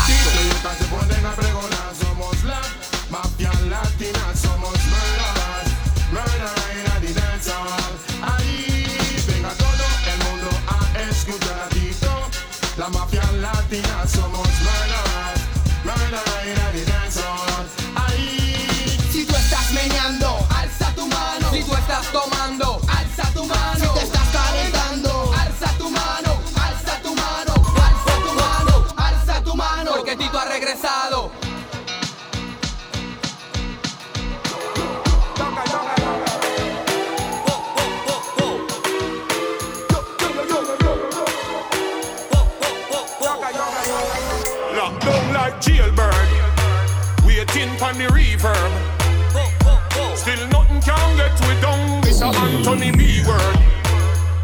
Anthony 52.68 52.92
B 52.92 53.24
word. 53.26 53.60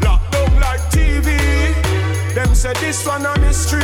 Locked 0.00 0.32
down 0.32 0.58
like 0.58 0.80
TV. 0.88 1.36
Them 2.34 2.54
say 2.54 2.72
this 2.80 3.06
one 3.06 3.26
a 3.26 3.38
mystery. 3.38 3.82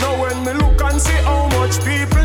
Now 0.00 0.20
when 0.20 0.44
me 0.44 0.52
look 0.54 0.82
and 0.82 1.00
see 1.00 1.12
how 1.22 1.46
much 1.50 1.78
people 1.84 2.15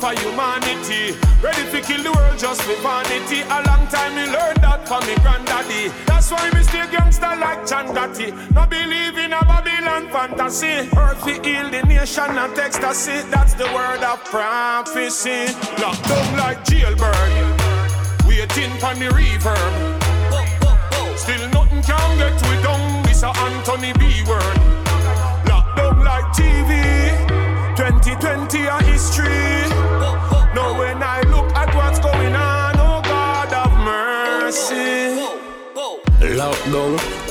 for 0.00 0.12
humanity. 0.18 1.12
Ready 1.42 1.64
to 1.70 1.80
kill 1.82 2.02
the 2.02 2.12
world 2.12 2.38
just 2.38 2.62
for 2.62 2.74
vanity. 2.80 3.42
A 3.42 3.60
long 3.68 3.86
time 3.88 4.16
me 4.16 4.24
learned 4.32 4.60
that 4.64 4.88
from 4.88 5.04
me 5.06 5.14
granddaddy. 5.20 5.92
That's 6.06 6.30
why 6.32 6.48
me 6.50 6.62
stay 6.62 6.88
gangster 6.90 7.36
like 7.36 7.68
Chandati. 7.68 8.32
No 8.54 8.64
believe 8.66 9.18
in 9.18 9.32
a 9.32 9.44
Babylon 9.44 10.08
fantasy. 10.08 10.88
Earth 10.96 11.22
we 11.26 11.34
heal 11.44 11.68
the 11.68 11.82
nation 11.84 12.32
and 12.32 12.58
ecstasy. 12.58 13.20
That's 13.30 13.52
the 13.54 13.68
word 13.76 14.02
of 14.02 14.24
prophecy. 14.24 15.52
Locked 15.78 16.08
down 16.08 16.36
like 16.38 16.64
jailbird. 16.64 17.32
Waiting 18.26 18.72
for 18.80 18.94
the 18.96 19.08
reverb. 19.12 19.72
Still 21.18 21.44
nothing 21.50 21.82
can 21.82 22.10
get 22.16 22.40
we 22.48 22.56
down. 22.64 23.02
This 23.02 23.22
a 23.22 23.28
Anthony 23.28 23.92
B 24.00 24.24
word. 24.24 24.56
Locked 25.44 25.76
like 26.00 26.32
TV. 26.32 26.80
2020 27.76 28.66
a 28.66 28.89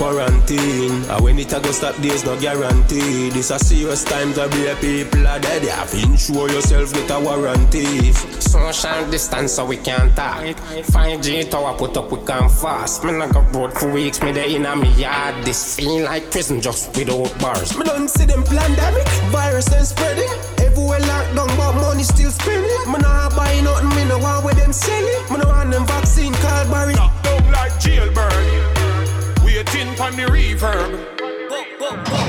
quarantine. 0.09 1.03
And 1.09 1.23
when 1.23 1.39
it 1.39 1.53
a 1.53 1.59
go 1.59 1.71
stop, 1.71 1.95
there's 1.97 2.25
no 2.25 2.39
guarantee. 2.39 3.29
This 3.29 3.51
a 3.51 3.59
serious 3.59 4.03
time 4.03 4.33
to 4.33 4.47
be 4.49 4.67
a 4.67 4.75
people 4.75 5.27
are 5.27 5.39
dead. 5.39 5.63
You 5.63 5.69
have 5.69 5.91
to 5.91 5.97
insure 5.97 6.49
yourself 6.49 6.93
with 6.93 7.09
a 7.11 7.19
warranty. 7.19 8.13
Social 8.13 9.09
distance 9.09 9.53
so 9.53 9.65
we 9.65 9.77
can't 9.77 10.15
talk. 10.15 10.43
5G 10.93 11.49
tower 11.49 11.77
put 11.77 11.95
up, 11.97 12.11
we 12.11 12.19
can 12.25 12.49
fast. 12.49 13.03
Me 13.03 13.11
not 13.11 13.33
go 13.33 13.41
road 13.59 13.73
for 13.73 13.91
weeks, 13.91 14.21
me 14.21 14.31
there 14.31 14.49
in 14.49 14.65
a 14.65 14.75
me 14.75 14.89
yard. 14.93 15.45
This 15.45 15.75
feel 15.75 16.05
like 16.05 16.31
prison 16.31 16.61
just 16.61 16.95
without 16.97 17.37
bars. 17.39 17.77
Me 17.77 17.83
don't 17.85 18.09
see 18.09 18.25
them 18.25 18.43
pandemic, 18.43 19.07
virus 19.31 19.71
and 19.71 19.85
spreading. 19.85 20.29
Everywhere 20.57 20.99
locked 20.99 21.35
down, 21.35 21.47
but 21.57 21.73
money 21.73 22.03
still 22.03 22.31
spending. 22.31 22.91
Me 22.91 22.97
not 22.99 23.35
buy 23.35 23.59
nothing, 23.61 23.89
me 23.89 24.05
no 24.05 24.17
want 24.17 24.45
with 24.45 24.57
them 24.57 24.73
selling. 24.73 25.21
Me 25.31 25.37
no 25.37 25.47
want 25.47 25.71
them 25.71 25.85
vaccine 25.85 26.33
called 26.33 26.69
Barry. 26.71 26.95
Locked 26.95 27.23
down 27.23 27.51
like 27.51 27.79
jailbird. 27.79 28.58
Waiting 29.59 29.93
for 29.95 30.09
the 30.11 30.23
reverb. 30.23 30.91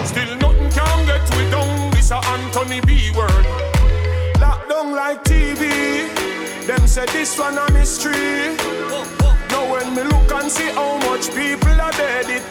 Still 0.05 0.35
nothing 0.39 0.68
can 0.68 1.07
get 1.07 1.37
we 1.37 1.49
down. 1.49 1.91
This 1.93 2.11
a 2.11 2.16
Anthony 2.16 2.81
B 2.81 3.12
word. 3.16 3.47
Locked 4.41 4.68
down 4.68 4.91
like 4.97 5.22
TV. 5.22 6.09
Them 6.66 6.89
say 6.89 7.07
this 7.07 7.39
one 7.39 7.57
a 7.57 7.70
mystery. 7.70 8.57
Now 9.49 9.70
when 9.70 9.95
me 9.95 10.03
look 10.03 10.33
and 10.33 10.51
see 10.51 10.70
how 10.72 10.99
much 11.09 11.33
people 11.33 11.81
are 11.81 11.93
dead, 11.93 12.28
it 12.28 12.43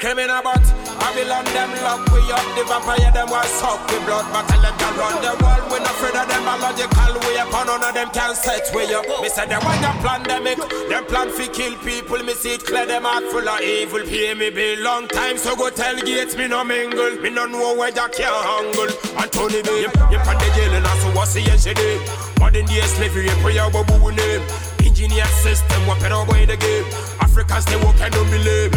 criminal, 0.00 0.40
but 0.42 0.64
Babylon 0.98 1.44
them 1.52 1.70
lock 1.84 2.00
we 2.10 2.24
up, 2.32 2.44
the 2.56 2.64
vampire 2.64 3.12
them 3.12 3.28
want 3.28 3.46
suck 3.60 3.78
we 3.92 4.00
blood, 4.08 4.24
but 4.32 4.48
tell 4.48 4.64
them 4.64 4.96
run 4.96 5.16
the 5.20 5.32
world. 5.44 5.64
We 5.70 5.78
not 5.78 5.92
afraid 5.92 6.16
of 6.16 6.26
them 6.26 6.42
biological 6.44 7.14
way 7.28 7.36
upon 7.36 7.66
none 7.68 7.84
of 7.84 7.92
them 7.94 8.08
can 8.10 8.34
set 8.34 8.64
we 8.74 8.88
up. 8.94 9.04
Me 9.20 9.28
say 9.28 9.46
them 9.46 9.60
want 9.62 9.84
a 9.84 9.92
pandemic, 10.00 10.58
them 10.88 11.04
plan 11.04 11.28
fi 11.28 11.46
kill 11.48 11.76
people. 11.84 12.18
Me 12.24 12.32
see 12.32 12.56
it 12.56 12.64
clear 12.64 12.86
them 12.86 13.04
heart 13.04 13.24
full 13.30 13.46
of 13.46 13.60
evil. 13.60 14.00
Pay 14.08 14.34
me 14.34 14.50
bill 14.50 14.80
long 14.80 15.06
time, 15.08 15.36
so 15.36 15.54
go 15.54 15.68
tell 15.70 15.96
Gates 16.00 16.36
me 16.36 16.48
no 16.48 16.64
mingle. 16.64 17.20
Me 17.20 17.30
no 17.30 17.46
know 17.46 17.76
where 17.76 17.92
Jack 17.92 18.12
can't 18.12 18.32
angle. 18.32 18.90
Anthony 19.20 19.62
B, 19.62 19.84
you 19.84 20.18
pan 20.24 20.36
the 20.40 20.48
jail 20.56 20.72
and 20.74 20.86
also 20.86 21.12
what's 21.14 21.34
the 21.34 21.42
yesterday. 21.42 22.00
Modern 22.40 22.64
day 22.64 22.80
slavery, 22.96 23.28
pray 23.44 23.54
your 23.54 23.70
babu 23.70 24.10
name. 24.12 24.69
System, 25.00 25.86
what 25.86 25.98
better 26.00 26.22
boy 26.26 26.42
in 26.42 26.48
the 26.48 26.58
game. 26.58 26.84
Africans 27.20 27.64
they 27.64 27.76
walk 27.76 27.98
and 28.02 28.12
don't 28.12 28.30
believe. 28.30 28.74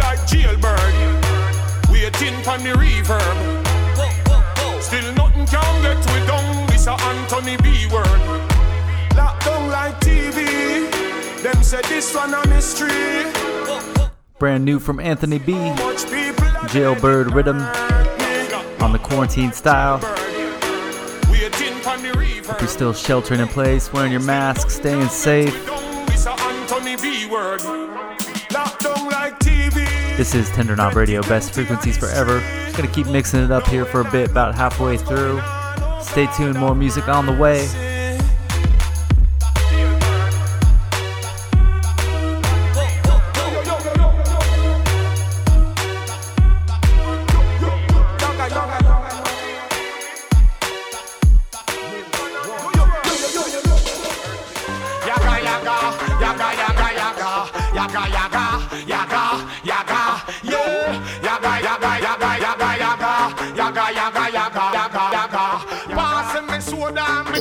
Like 0.00 0.26
jailbird. 0.26 0.80
Waiting 1.90 2.40
for 2.40 2.56
the 2.56 2.72
reverb. 2.72 3.36
Still 4.80 5.12
nothing 5.12 5.44
can 5.44 5.82
get 5.82 5.98
we 5.98 6.26
down. 6.26 6.66
This 6.68 6.86
a 6.86 6.92
Anthony 6.92 7.58
B 7.58 7.86
word. 7.92 8.06
Lock 9.14 9.44
down 9.44 9.68
like 9.68 10.00
TV. 10.00 10.90
Them 11.42 11.62
say 11.62 11.82
this 11.82 12.14
one 12.14 12.32
a 12.32 12.46
mystery. 12.48 13.30
Brand 14.38 14.64
new 14.64 14.78
from 14.78 14.98
Anthony 14.98 15.38
B. 15.38 15.52
Jailbird 16.72 17.26
Riddim 17.26 17.60
on 18.80 18.92
the 18.92 18.98
quarantine 18.98 19.52
style. 19.52 20.00
Hope 22.48 22.60
you're 22.60 22.68
still 22.68 22.94
sheltering 22.94 23.40
in 23.40 23.48
place, 23.48 23.92
wearing 23.92 24.10
your 24.10 24.22
mask, 24.22 24.70
staying 24.70 25.08
safe. 25.08 25.52
This 30.16 30.34
is 30.34 30.48
Tender 30.48 30.74
Knob 30.74 30.96
Radio, 30.96 31.20
best 31.20 31.52
frequencies 31.52 31.98
forever. 31.98 32.40
Just 32.64 32.78
gonna 32.78 32.90
keep 32.90 33.06
mixing 33.06 33.44
it 33.44 33.50
up 33.50 33.66
here 33.66 33.84
for 33.84 34.00
a 34.00 34.10
bit, 34.10 34.30
about 34.30 34.54
halfway 34.54 34.96
through. 34.96 35.42
Stay 36.00 36.26
tuned, 36.38 36.58
more 36.58 36.74
music 36.74 37.06
on 37.06 37.26
the 37.26 37.34
way. 37.34 37.68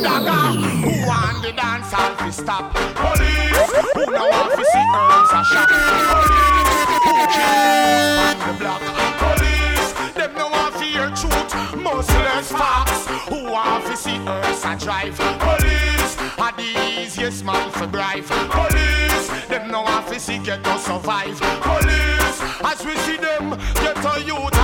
Dagger. 0.07 0.43
Who 0.83 0.91
want 1.07 1.37
the 1.43 1.51
dance 1.51 1.93
all 1.93 2.15
fi 2.15 2.29
stop? 2.29 2.73
Police, 2.95 3.71
who 3.95 4.03
know 4.15 4.29
want 4.31 4.51
fi 4.55 4.63
see 4.73 4.85
herbs 4.95 5.31
a 5.39 5.41
shop? 5.51 5.69
Police, 6.11 6.81
who 7.03 7.13
kill 7.35 8.19
on 8.27 8.37
the 8.47 8.53
block? 8.61 8.83
Police, 9.23 9.89
them 10.17 10.31
no 10.39 10.47
want 10.49 10.73
fi 10.75 10.85
hear 10.95 11.09
truth, 11.19 11.51
much 11.83 12.09
less 12.25 12.51
facts. 12.51 13.01
Who 13.29 13.51
want 13.51 13.83
fi 13.85 13.95
see 13.95 14.19
herbs 14.33 14.63
a 14.63 14.73
drive? 14.85 15.17
Police, 15.47 16.13
are 16.37 16.53
the 16.61 16.69
easiest 17.01 17.43
man 17.43 17.69
for 17.71 17.87
bribe. 17.87 18.25
Police, 18.57 19.27
them 19.47 19.71
no 19.71 19.81
want 19.81 20.07
fi 20.07 20.17
see 20.17 20.39
get 20.39 20.63
to 20.63 20.77
survive. 20.79 21.37
Police, 21.69 22.39
as 22.63 22.79
we 22.85 22.95
see 23.05 23.17
them, 23.17 23.49
get 23.81 23.97
a 24.05 24.21
youth 24.23 24.56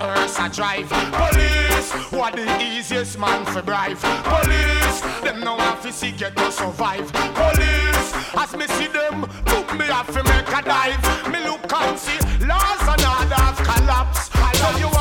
herbs 0.00 0.38
a 0.38 0.48
drive. 0.48 0.88
Police, 0.88 1.92
what 2.12 2.34
the 2.34 2.46
easiest 2.62 3.18
man 3.18 3.44
for 3.46 3.62
bribe. 3.62 3.98
Police, 3.98 5.00
them 5.22 5.40
know 5.40 5.56
how 5.58 5.74
to 5.76 5.92
see 5.92 6.12
get 6.12 6.36
to 6.36 6.50
survive. 6.52 7.12
Police, 7.12 8.12
as 8.36 8.56
me 8.56 8.66
see 8.66 8.88
them, 8.88 9.22
took 9.46 9.72
me 9.78 9.88
off 9.90 10.06
to 10.08 10.22
make 10.24 10.48
a 10.48 10.62
dive. 10.62 11.30
Me 11.30 11.40
look 11.44 11.72
and 11.72 11.98
see 11.98 12.18
laws 12.44 12.82
and 12.92 13.04
order 13.04 13.34
have 13.34 13.58
collapsed. 13.58 14.32
So 14.32 14.70
you 14.78 14.95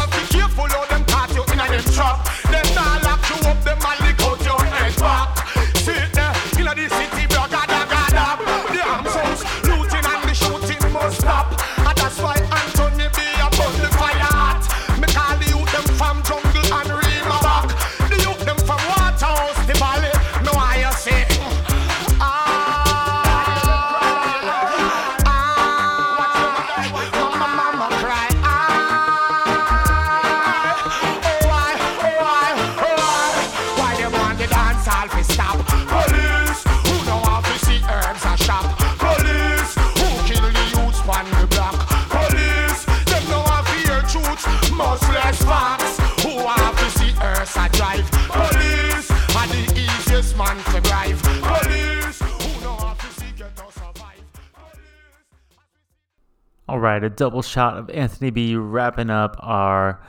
a 57.05 57.09
double 57.09 57.41
shot 57.41 57.77
of 57.77 57.89
Anthony 57.89 58.29
B 58.29 58.55
wrapping 58.55 59.09
up 59.09 59.37
our 59.39 60.01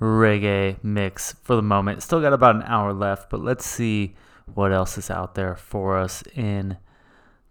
reggae 0.00 0.82
mix 0.84 1.32
for 1.42 1.56
the 1.56 1.62
moment. 1.62 2.02
Still 2.02 2.20
got 2.20 2.32
about 2.32 2.56
an 2.56 2.62
hour 2.62 2.92
left, 2.92 3.30
but 3.30 3.40
let's 3.40 3.66
see 3.66 4.14
what 4.54 4.72
else 4.72 4.96
is 4.96 5.10
out 5.10 5.34
there 5.34 5.56
for 5.56 5.98
us 5.98 6.22
in 6.34 6.76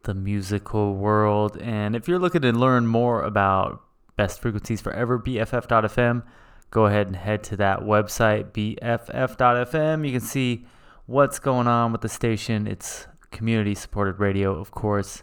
the 0.03 0.13
musical 0.13 0.95
world. 0.95 1.57
And 1.57 1.95
if 1.95 2.07
you're 2.07 2.19
looking 2.19 2.41
to 2.41 2.51
learn 2.51 2.87
more 2.87 3.21
about 3.21 3.81
Best 4.15 4.41
Frequencies 4.41 4.81
Forever, 4.81 5.19
BFF.fm, 5.19 6.23
go 6.71 6.85
ahead 6.85 7.07
and 7.07 7.15
head 7.15 7.43
to 7.43 7.57
that 7.57 7.81
website, 7.81 8.51
bff.fm. 8.51 10.05
You 10.05 10.11
can 10.11 10.21
see 10.21 10.65
what's 11.05 11.39
going 11.39 11.67
on 11.67 11.91
with 11.91 12.01
the 12.01 12.09
station. 12.09 12.67
It's 12.67 13.07
community 13.31 13.75
supported 13.75 14.19
radio, 14.19 14.57
of 14.57 14.71
course, 14.71 15.21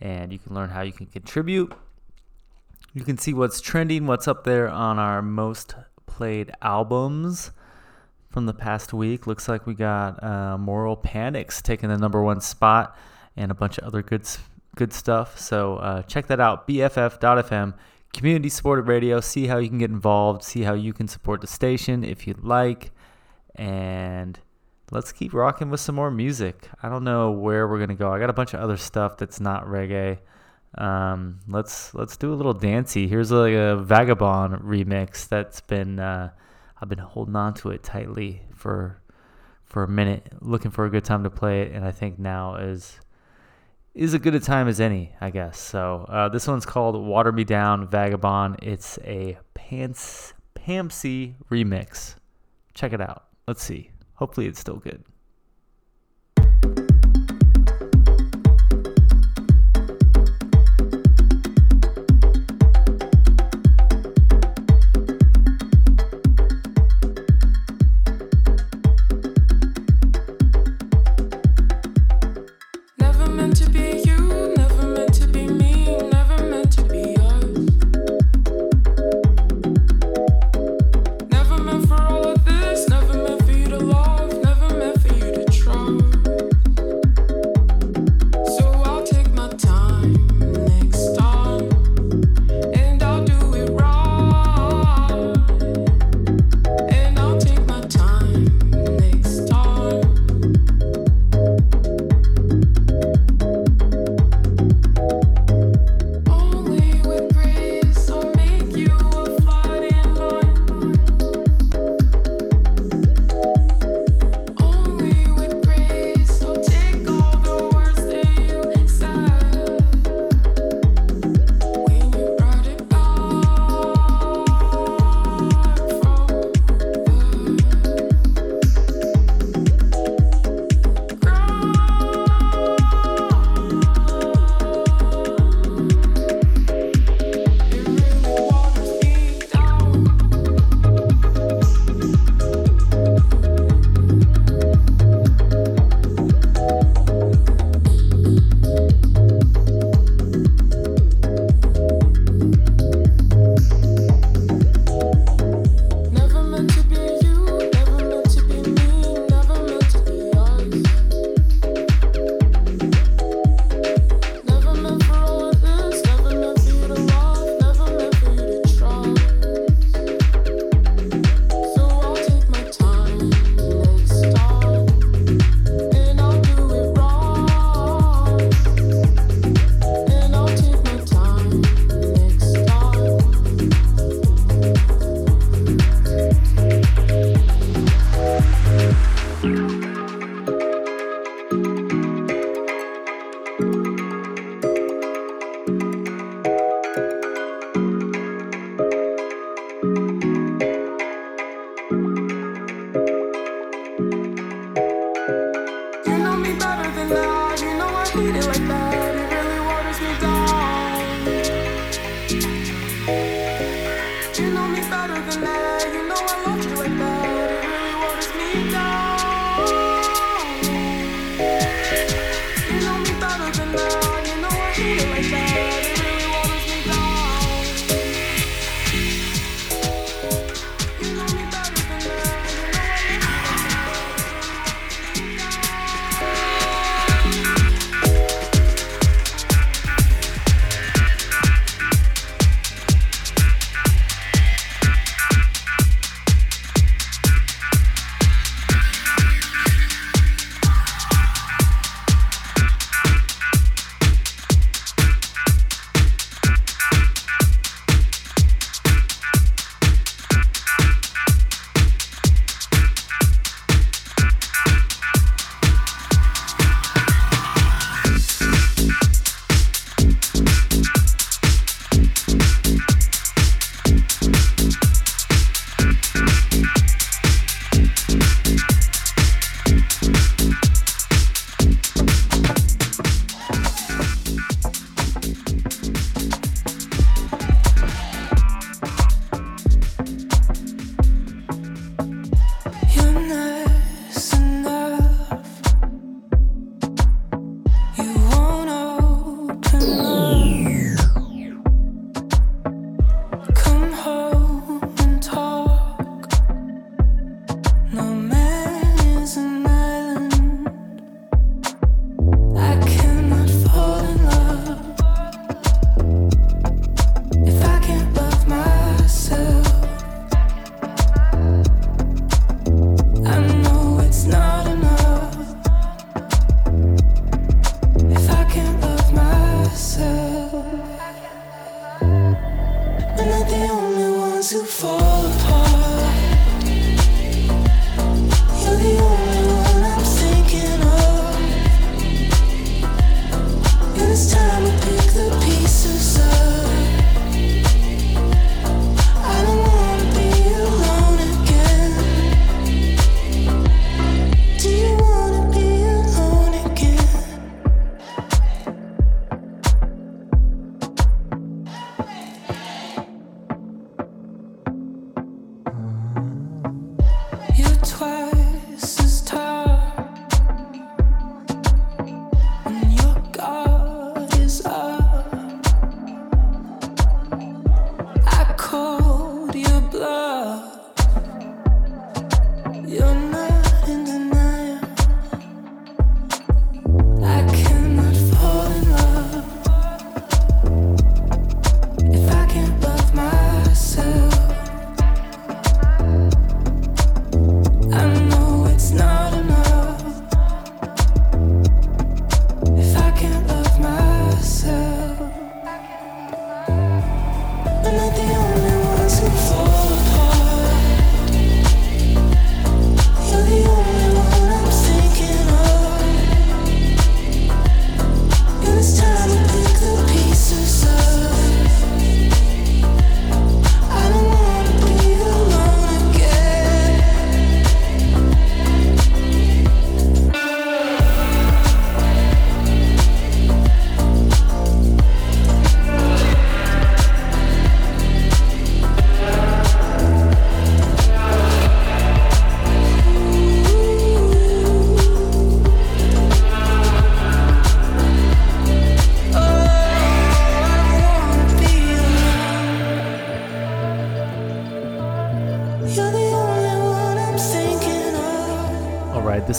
and 0.00 0.32
you 0.32 0.38
can 0.38 0.54
learn 0.54 0.70
how 0.70 0.82
you 0.82 0.92
can 0.92 1.06
contribute. 1.06 1.72
You 2.96 3.02
can 3.02 3.18
see 3.18 3.34
what's 3.34 3.60
trending, 3.60 4.06
what's 4.06 4.28
up 4.28 4.44
there 4.44 4.68
on 4.68 5.00
our 5.00 5.20
most 5.20 5.74
played 6.06 6.52
albums 6.62 7.50
from 8.30 8.46
the 8.46 8.54
past 8.54 8.92
week. 8.92 9.26
Looks 9.26 9.48
like 9.48 9.66
we 9.66 9.74
got 9.74 10.22
uh, 10.22 10.56
Moral 10.58 10.96
Panics 10.96 11.60
taking 11.60 11.88
the 11.88 11.98
number 11.98 12.22
one 12.22 12.40
spot 12.40 12.96
and 13.36 13.50
a 13.50 13.54
bunch 13.54 13.78
of 13.78 13.84
other 13.84 14.00
good 14.00 14.22
good 14.76 14.92
stuff. 14.92 15.40
So 15.40 15.78
uh, 15.78 16.02
check 16.02 16.28
that 16.28 16.38
out, 16.38 16.68
bff.fm, 16.68 17.74
community 18.12 18.48
supported 18.48 18.82
radio. 18.82 19.20
See 19.20 19.48
how 19.48 19.58
you 19.58 19.68
can 19.68 19.78
get 19.78 19.90
involved, 19.90 20.44
see 20.44 20.62
how 20.62 20.74
you 20.74 20.92
can 20.92 21.08
support 21.08 21.40
the 21.40 21.48
station 21.48 22.04
if 22.04 22.28
you'd 22.28 22.44
like. 22.44 22.92
And 23.56 24.38
let's 24.92 25.10
keep 25.10 25.34
rocking 25.34 25.68
with 25.68 25.80
some 25.80 25.96
more 25.96 26.12
music. 26.12 26.68
I 26.80 26.88
don't 26.88 27.02
know 27.02 27.32
where 27.32 27.66
we're 27.66 27.80
gonna 27.80 27.96
go. 27.96 28.12
I 28.12 28.20
got 28.20 28.30
a 28.30 28.34
bunch 28.34 28.54
of 28.54 28.60
other 28.60 28.76
stuff 28.76 29.16
that's 29.16 29.40
not 29.40 29.66
reggae. 29.66 30.18
Um, 30.76 31.40
let's 31.48 31.94
let's 31.94 32.16
do 32.16 32.32
a 32.32 32.36
little 32.36 32.52
dancey. 32.52 33.06
Here's 33.06 33.30
like 33.30 33.52
a 33.52 33.84
Vagabon 33.84 34.62
remix 34.62 35.28
that's 35.28 35.60
been 35.60 35.98
uh, 36.00 36.30
I've 36.80 36.88
been 36.88 36.98
holding 36.98 37.36
on 37.36 37.54
to 37.54 37.70
it 37.70 37.82
tightly 37.82 38.42
for 38.54 39.00
for 39.64 39.84
a 39.84 39.88
minute, 39.88 40.32
looking 40.40 40.70
for 40.70 40.84
a 40.84 40.90
good 40.90 41.04
time 41.04 41.24
to 41.24 41.30
play 41.30 41.62
it, 41.62 41.72
and 41.72 41.84
I 41.84 41.90
think 41.90 42.18
now 42.18 42.56
is 42.56 43.00
is 43.94 44.14
a 44.14 44.18
good 44.18 44.34
a 44.34 44.40
time 44.40 44.66
as 44.66 44.80
any, 44.80 45.12
I 45.20 45.30
guess. 45.30 45.58
So 45.58 46.06
uh, 46.08 46.28
this 46.28 46.48
one's 46.48 46.66
called 46.66 46.96
"Water 46.96 47.32
Me 47.32 47.44
Down" 47.44 47.86
Vagabon. 47.88 48.56
It's 48.62 48.98
a 49.04 49.38
Pants 49.54 50.34
Pamcy 50.54 51.36
remix. 51.50 52.16
Check 52.74 52.92
it 52.92 53.00
out. 53.00 53.24
Let's 53.46 53.62
see. 53.62 53.90
Hopefully, 54.14 54.46
it's 54.46 54.60
still 54.60 54.76
good. 54.76 55.04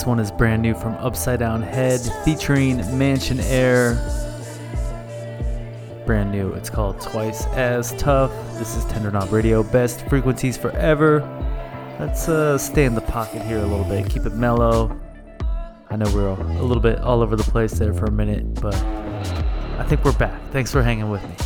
One 0.06 0.19
is 0.19 0.30
brand 0.30 0.61
new 0.61 0.76
from 0.76 0.95
upsidedownhead 0.98 2.23
featuring 2.23 2.77
Mansionair. 2.77 3.95
Brand 6.06 6.32
new. 6.32 6.53
It's 6.53 6.69
called 6.69 7.02
Twice 7.02 7.48
as 7.48 7.91
Tough. 7.98 8.32
This 8.60 8.76
is 8.76 8.86
Tender 8.86 9.10
Knob 9.10 9.34
Radio. 9.34 9.64
Best 9.64 10.07
frequencies 10.07 10.57
forever. 10.57 11.22
Let's 11.99 12.30
uh, 12.30 12.60
stay 12.60 12.86
in 12.86 12.94
the 12.94 13.02
pocket 13.02 13.41
here 13.41 13.57
a 13.57 13.65
little 13.65 13.84
bit. 13.84 14.07
Keep 14.07 14.27
it 14.27 14.34
mellow. 14.34 14.95
I 15.90 15.95
know 15.95 16.06
we're 16.14 16.27
a 16.27 16.64
little 16.64 16.84
bit 16.84 16.99
all 16.99 17.23
over 17.23 17.36
the 17.36 17.44
place 17.44 17.72
there 17.72 17.94
for 17.94 18.06
a 18.06 18.11
minute, 18.11 18.61
but 18.61 18.76
I 18.76 19.86
think 19.90 20.06
we're 20.06 20.14
back. 20.14 20.40
Thanks 20.52 20.72
for 20.72 20.84
hanging 20.84 21.10
with 21.10 21.23
me. 21.23 21.44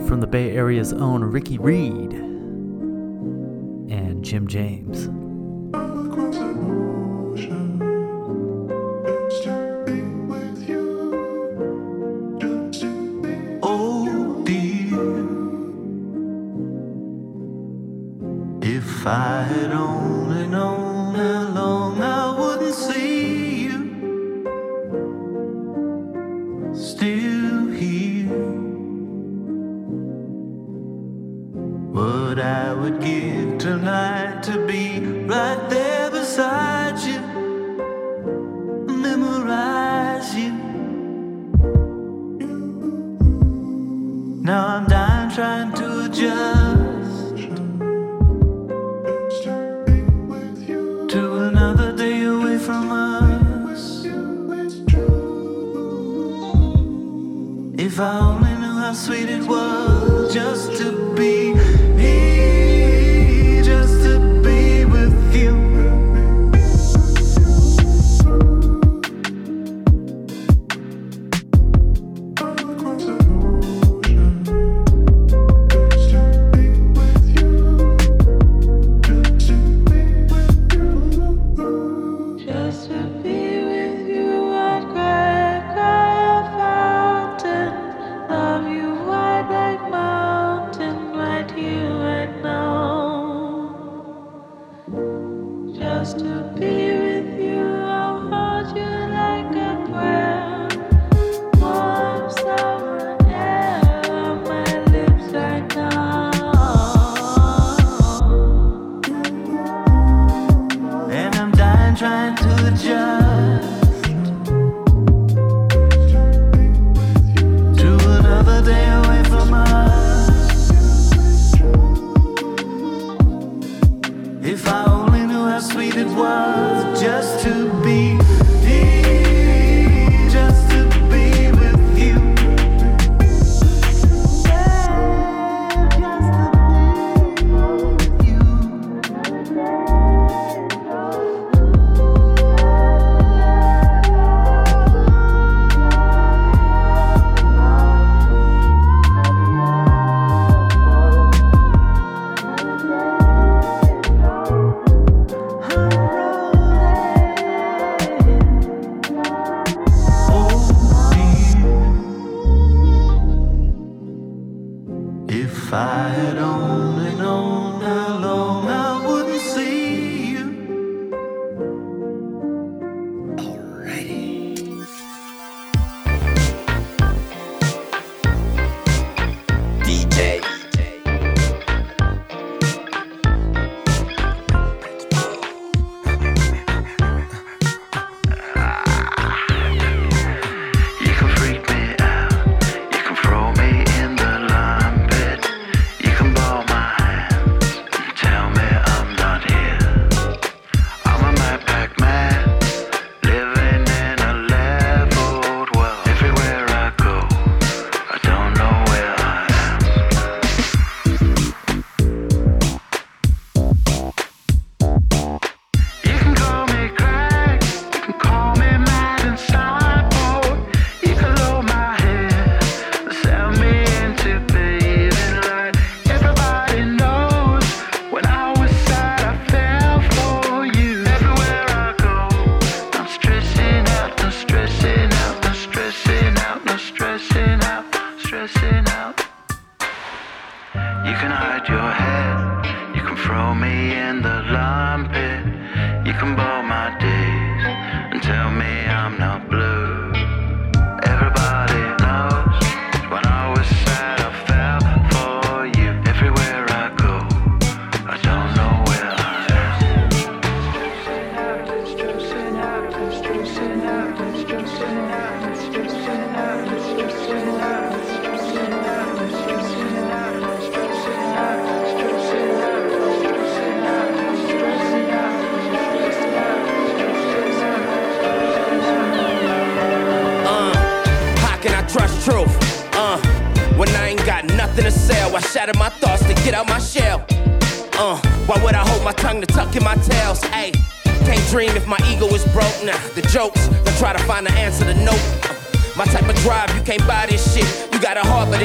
from 0.00 0.20
the 0.20 0.26
Bay 0.26 0.52
Area's 0.52 0.92
own 0.92 1.22
Ricky 1.22 1.58
Reed 1.58 2.12
and 3.90 4.24
Jim 4.24 4.46
James. 4.46 4.87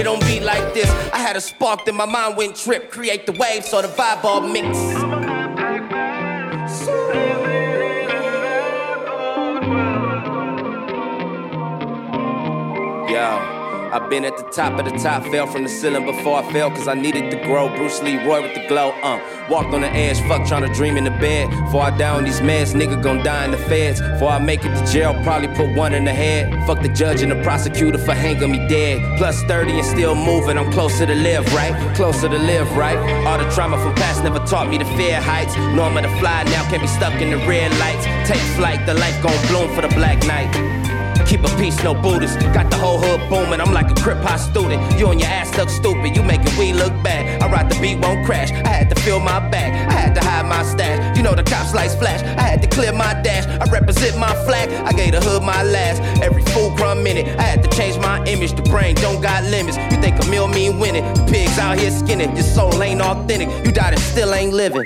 Don't 0.04 0.22
beat 0.22 0.44
like 0.44 0.74
this. 0.74 0.90
I 1.14 1.20
had 1.20 1.36
a 1.36 1.42
spark, 1.42 1.86
then 1.86 1.96
my 1.96 2.06
mind 2.06 2.38
went 2.38 2.56
trip. 2.56 2.92
Create 2.92 3.26
the 3.26 3.32
wave, 3.34 3.64
so 3.64 3.82
the 3.82 3.88
vibe 3.88 4.24
all 4.24 4.42
mix. 4.42 5.23
I've 13.94 14.10
been 14.10 14.26
at 14.26 14.36
the 14.38 14.44
top 14.46 14.80
of 14.80 14.92
the 14.92 14.98
top, 14.98 15.22
fell 15.28 15.46
from 15.46 15.62
the 15.62 15.70
ceiling 15.70 16.04
before 16.04 16.40
I 16.40 16.52
fell, 16.52 16.72
cause 16.72 16.88
I 16.88 16.96
needed 16.96 17.30
to 17.30 17.38
grow. 17.44 17.70
Bruce 17.70 18.02
Lee, 18.02 18.18
Roy 18.26 18.42
with 18.42 18.56
the 18.56 18.68
glow, 18.68 18.90
uh. 19.04 19.22
Walked 19.52 19.72
on 19.72 19.82
the 19.82 19.88
edge, 19.88 20.20
fuck 20.22 20.48
trying 20.48 20.64
to 20.68 20.74
dream 20.74 20.98
in 20.98 21.04
the 21.04 21.12
bed. 21.12 21.52
Before 21.66 21.84
I 21.84 21.96
die 21.96 22.10
on 22.10 22.24
these 22.24 22.40
meds, 22.40 22.74
nigga 22.74 23.00
gon' 23.04 23.24
die 23.24 23.46
in 23.46 23.52
the 23.52 23.58
feds. 23.70 24.02
Before 24.02 24.30
I 24.30 24.40
make 24.40 24.66
it 24.66 24.74
to 24.74 24.92
jail, 24.92 25.14
probably 25.22 25.50
put 25.50 25.76
one 25.76 25.94
in 25.94 26.06
the 26.06 26.12
head. 26.12 26.66
Fuck 26.66 26.82
the 26.82 26.90
judge 26.90 27.22
and 27.22 27.32
the 27.32 27.40
prosecutor 27.44 28.00
for 28.00 28.16
hanging 28.16 28.52
me 28.52 28.68
dead. 28.68 29.00
Plus 29.20 29.44
30 29.44 29.78
and 29.78 29.86
still 29.86 30.16
moving, 30.16 30.58
I'm 30.58 30.72
closer 30.72 31.06
to 31.06 31.14
live, 31.14 31.46
right? 31.54 31.96
Closer 31.96 32.28
to 32.30 32.40
live, 32.40 32.76
right? 32.76 32.98
All 33.28 33.38
the 33.38 33.48
trauma 33.52 33.78
from 33.78 33.94
past 33.94 34.24
never 34.24 34.40
taught 34.40 34.70
me 34.70 34.80
to 34.80 34.86
fear 34.98 35.22
heights. 35.22 35.56
I'm 35.56 35.78
to 35.78 36.18
fly 36.18 36.42
now, 36.46 36.68
can't 36.68 36.82
be 36.82 36.88
stuck 36.88 37.14
in 37.22 37.30
the 37.30 37.38
red 37.46 37.70
lights. 37.78 38.06
Take 38.28 38.42
flight, 38.58 38.88
the 38.88 38.96
life 38.96 39.22
gon' 39.22 39.48
bloom 39.50 39.70
for 39.76 39.84
the 39.84 39.90
black 39.90 40.18
night. 40.26 40.83
Keep 41.28 41.46
a 41.46 41.50
peace, 41.58 41.82
no 41.84 41.94
Buddhist. 41.94 42.40
Got 42.54 42.70
the 42.70 42.78
whole 42.78 43.00
hood 43.00 43.30
booming. 43.30 43.62
I'm 43.62 43.74
like 43.74 43.90
a 43.90 43.96
crip 43.96 44.20
hop 44.20 44.40
student. 44.40 44.82
You 45.00 45.08
on 45.08 45.20
your 45.20 45.28
ass 45.28 45.50
stuck 45.50 45.70
stupid. 45.70 46.16
You 46.16 46.24
making 46.24 46.56
we 46.58 46.74
look 46.74 46.94
bad. 47.04 47.42
I 47.42 47.48
ride 47.50 47.70
the 47.70 47.80
beat, 47.82 48.00
won't 48.00 48.26
crash. 48.26 48.52
I 48.52 48.68
had 48.68 48.90
to 48.90 48.96
fill 49.02 49.20
my 49.20 49.40
bag. 49.50 49.74
I 49.90 49.94
had 49.94 50.16
to 50.16 50.22
hide 50.22 50.46
my 50.46 50.64
stash. 50.64 51.18
You 51.18 51.24
know 51.24 51.36
the 51.36 51.44
cops 51.44 51.74
lights 51.74 51.96
flash. 51.96 52.22
I 52.38 52.42
had 52.42 52.62
to 52.62 52.68
clear 52.68 52.94
my 52.94 53.14
dash. 53.22 53.46
I 53.48 53.72
represent 53.72 54.18
my 54.18 54.34
flag. 54.46 54.70
I 54.86 54.92
gave 54.92 55.14
the 55.14 55.22
hood 55.22 55.44
my 55.44 55.64
last. 55.64 56.02
Every 56.22 56.44
fool 56.54 56.72
crumb 56.72 57.06
in 57.08 57.18
it. 57.18 57.28
I 57.40 57.44
had 57.44 57.64
to 57.64 57.70
change 57.70 57.98
my 57.98 58.24
image. 58.26 58.54
The 58.54 58.64
brain 58.64 58.96
don't 58.96 59.22
got 59.22 59.44
limits. 59.46 59.78
You 59.78 59.98
think 60.02 60.24
a 60.24 60.26
meal 60.28 60.48
mean 60.48 60.80
winning? 60.80 61.06
The 61.14 61.26
pigs 61.32 61.58
out 61.58 61.80
here 61.80 61.92
skinning. 61.92 62.36
Your 62.36 62.46
soul 62.46 62.82
ain't 62.84 63.02
authentic. 63.02 63.50
You 63.66 63.72
died 63.72 63.94
and 63.94 64.02
still 64.02 64.34
ain't 64.34 64.54
living. 64.54 64.86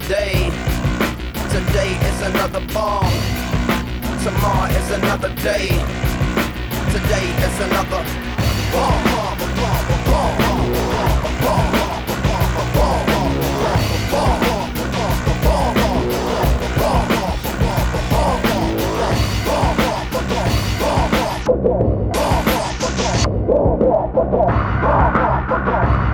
Today, 0.00 0.50
Today 1.50 1.92
is 2.08 2.20
another 2.22 2.60
bomb. 2.72 3.10
Tomorrow 4.22 4.70
is 4.70 4.90
another 4.90 5.28
day. 5.36 5.68
Today 6.92 7.26
is 7.46 7.60
another 7.60 8.02
bomb. 8.72 9.04
bomb, 9.04 9.04
bomb, 9.04 9.38
bomb, 9.48 9.94
bomb, 10.04 10.38
bomb, 10.38 11.42
bomb. 11.42 11.84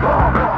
Ball. 0.02 0.49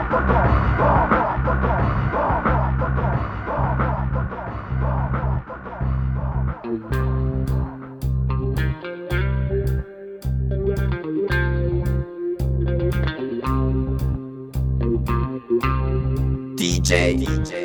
DJ. 16.92 17.16
DJ. 17.16 17.61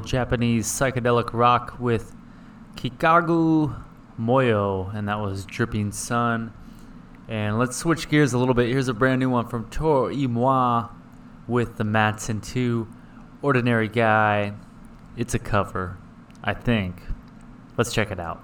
Japanese 0.00 0.66
psychedelic 0.66 1.30
rock 1.32 1.76
with 1.78 2.14
Kikagaku 2.76 3.82
Moyo, 4.18 4.94
and 4.94 5.08
that 5.08 5.20
was 5.20 5.44
Dripping 5.44 5.92
Sun. 5.92 6.52
And 7.28 7.58
let's 7.58 7.76
switch 7.76 8.08
gears 8.08 8.32
a 8.32 8.38
little 8.38 8.54
bit. 8.54 8.68
Here's 8.68 8.88
a 8.88 8.94
brand 8.94 9.20
new 9.20 9.30
one 9.30 9.46
from 9.46 9.70
Tori 9.70 10.24
Imoa 10.24 10.90
with 11.46 11.76
the 11.76 11.84
Matson 11.84 12.40
2, 12.40 12.86
Ordinary 13.42 13.88
Guy. 13.88 14.52
It's 15.16 15.34
a 15.34 15.38
cover, 15.38 15.98
I 16.42 16.54
think. 16.54 17.02
Let's 17.76 17.92
check 17.92 18.10
it 18.10 18.20
out. 18.20 18.42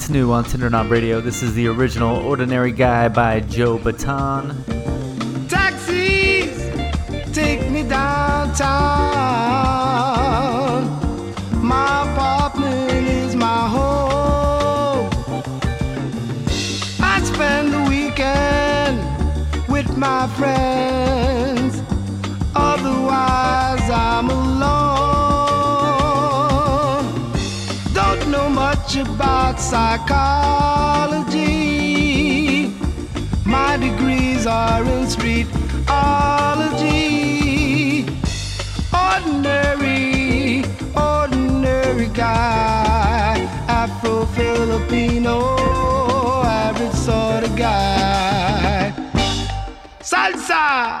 It's 0.00 0.08
new 0.08 0.32
on 0.32 0.44
Tender 0.44 0.70
Knob 0.70 0.90
Radio. 0.90 1.20
This 1.20 1.42
is 1.42 1.52
the 1.52 1.66
original 1.66 2.16
Ordinary 2.16 2.72
Guy 2.72 3.08
by 3.08 3.40
Joe 3.40 3.76
Bataan. 3.76 4.56
Taxis, 5.46 7.34
take 7.34 7.70
me 7.70 7.82
downtown. 7.82 9.39
are 34.60 34.84
in 34.94 35.04
streetology. 35.06 35.56
Ordinary, 39.08 40.64
ordinary 40.94 42.08
guy, 42.08 43.36
Afro 43.68 44.26
Filipino, 44.36 45.36
average 46.44 46.98
sort 47.08 47.44
of 47.44 47.52
guy. 47.56 48.92
Salsa! 50.00 50.99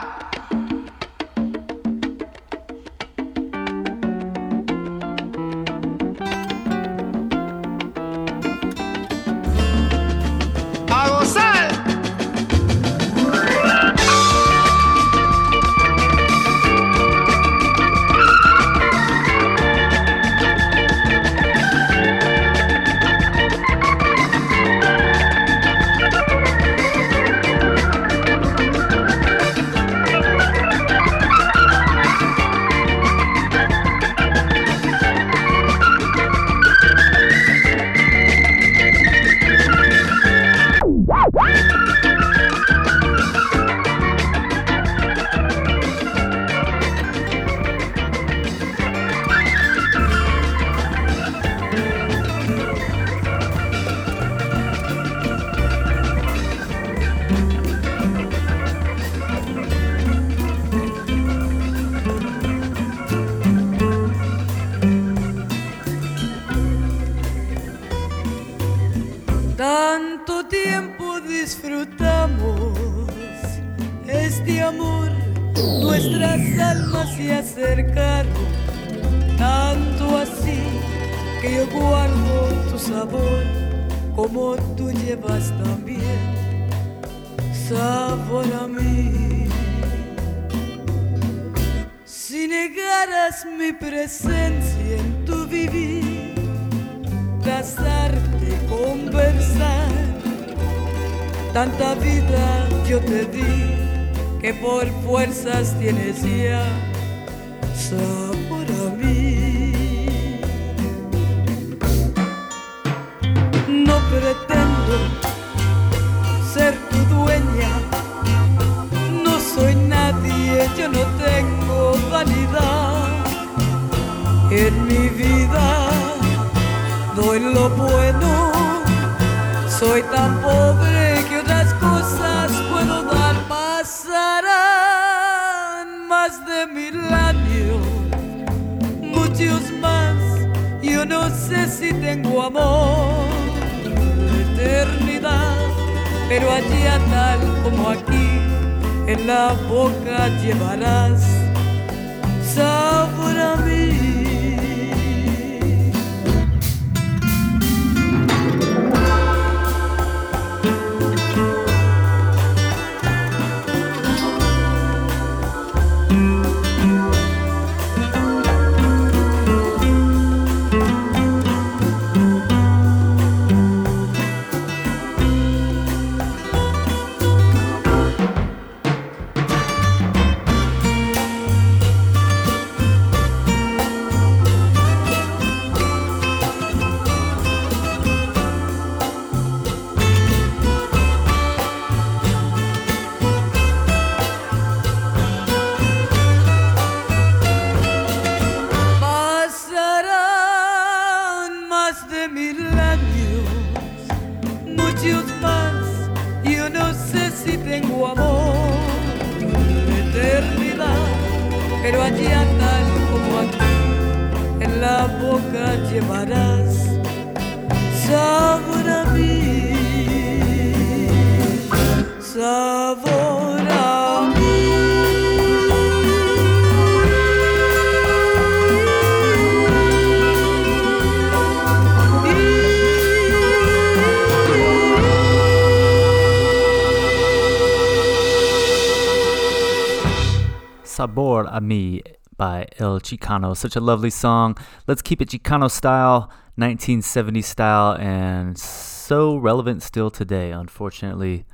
Por 241.40 241.48
A 241.50 241.60
Mi 241.60 242.02
by 242.36 242.66
El 242.78 243.00
Chicano. 243.00 243.56
Such 243.56 243.74
a 243.74 243.80
lovely 243.80 244.10
song. 244.10 244.56
Let's 244.86 245.00
keep 245.00 245.22
it 245.22 245.30
Chicano 245.30 245.70
style, 245.70 246.30
1970 246.56 247.40
style, 247.42 247.96
and 247.96 248.58
so 248.58 249.36
relevant 249.36 249.82
still 249.82 250.10
today, 250.10 250.50
unfortunately. 250.50 251.46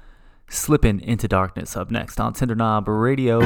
Slipping 0.48 1.00
into 1.00 1.28
Darkness 1.28 1.76
up 1.76 1.90
next 1.90 2.20
on 2.20 2.32
Tender 2.32 2.56
Knob 2.56 2.88
Radio. 2.88 3.40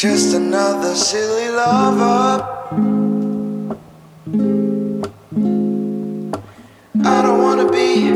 Just 0.00 0.34
another 0.34 0.94
silly 0.94 1.50
lover. 1.50 2.42
I 7.04 7.20
don't 7.20 7.42
wanna 7.42 7.70
be 7.70 8.08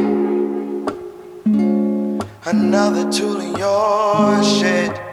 another 2.47 3.13
tool 3.13 3.39
in 3.39 3.55
your 3.57 4.43
shed. 4.43 5.04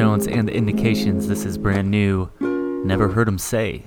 Jones 0.00 0.26
and 0.26 0.48
the 0.48 0.54
Indications. 0.54 1.28
This 1.28 1.44
is 1.44 1.58
brand 1.58 1.90
new. 1.90 2.30
Never 2.40 3.08
heard 3.08 3.28
him 3.28 3.36
say. 3.36 3.84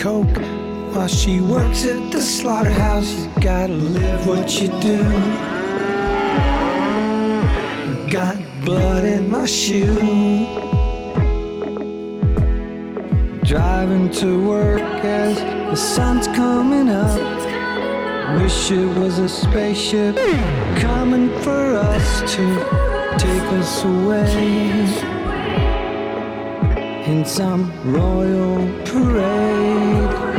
coke 0.00 0.38
while 0.94 1.06
she 1.06 1.42
works 1.42 1.84
at 1.84 2.10
the 2.10 2.22
slaughterhouse. 2.22 3.12
You 3.12 3.30
gotta 3.42 3.74
live 3.74 4.26
what 4.26 4.58
you 4.58 4.68
do. 4.80 4.98
Got 8.08 8.38
blood 8.64 9.04
in 9.04 9.30
my 9.30 9.44
shoe. 9.44 9.94
Driving 13.44 14.10
to 14.12 14.48
work 14.48 14.80
as 15.04 15.36
the 15.36 15.76
sun's 15.76 16.26
coming 16.28 16.88
up. 16.88 17.20
Wish 18.40 18.70
it 18.70 18.98
was 18.98 19.18
a 19.18 19.28
spaceship 19.28 20.16
coming 20.80 21.28
for 21.42 21.76
us 21.76 22.20
to 22.36 22.44
take 23.18 23.48
us 23.60 23.84
away 23.84 25.19
in 27.10 27.24
some 27.24 27.72
royal 27.92 28.68
parade. 28.84 30.29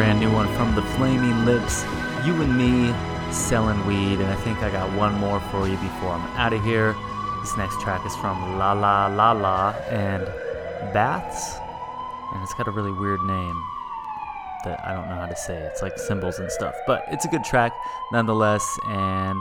Brand 0.00 0.18
new 0.18 0.32
one 0.32 0.48
from 0.54 0.74
the 0.74 0.80
Flaming 0.96 1.44
Lips. 1.44 1.84
You 2.24 2.32
and 2.40 2.56
me 2.56 2.90
selling 3.30 3.84
weed, 3.84 4.18
and 4.18 4.30
I 4.30 4.34
think 4.36 4.62
I 4.62 4.70
got 4.70 4.90
one 4.96 5.12
more 5.20 5.40
for 5.50 5.68
you 5.68 5.76
before 5.76 6.12
I'm 6.12 6.26
out 6.38 6.54
of 6.54 6.64
here. 6.64 6.96
This 7.42 7.54
next 7.58 7.78
track 7.82 8.06
is 8.06 8.16
from 8.16 8.56
La 8.56 8.72
La 8.72 9.08
La 9.08 9.32
La 9.32 9.72
and 9.90 10.24
Baths, 10.94 11.58
and 12.32 12.42
it's 12.42 12.54
got 12.54 12.66
a 12.66 12.70
really 12.70 12.92
weird 12.92 13.20
name 13.24 13.62
that 14.64 14.80
I 14.82 14.94
don't 14.94 15.06
know 15.10 15.16
how 15.16 15.26
to 15.26 15.36
say. 15.36 15.58
It's 15.58 15.82
like 15.82 15.98
symbols 15.98 16.38
and 16.38 16.50
stuff, 16.50 16.74
but 16.86 17.04
it's 17.08 17.26
a 17.26 17.28
good 17.28 17.44
track 17.44 17.74
nonetheless, 18.10 18.66
and 18.86 19.38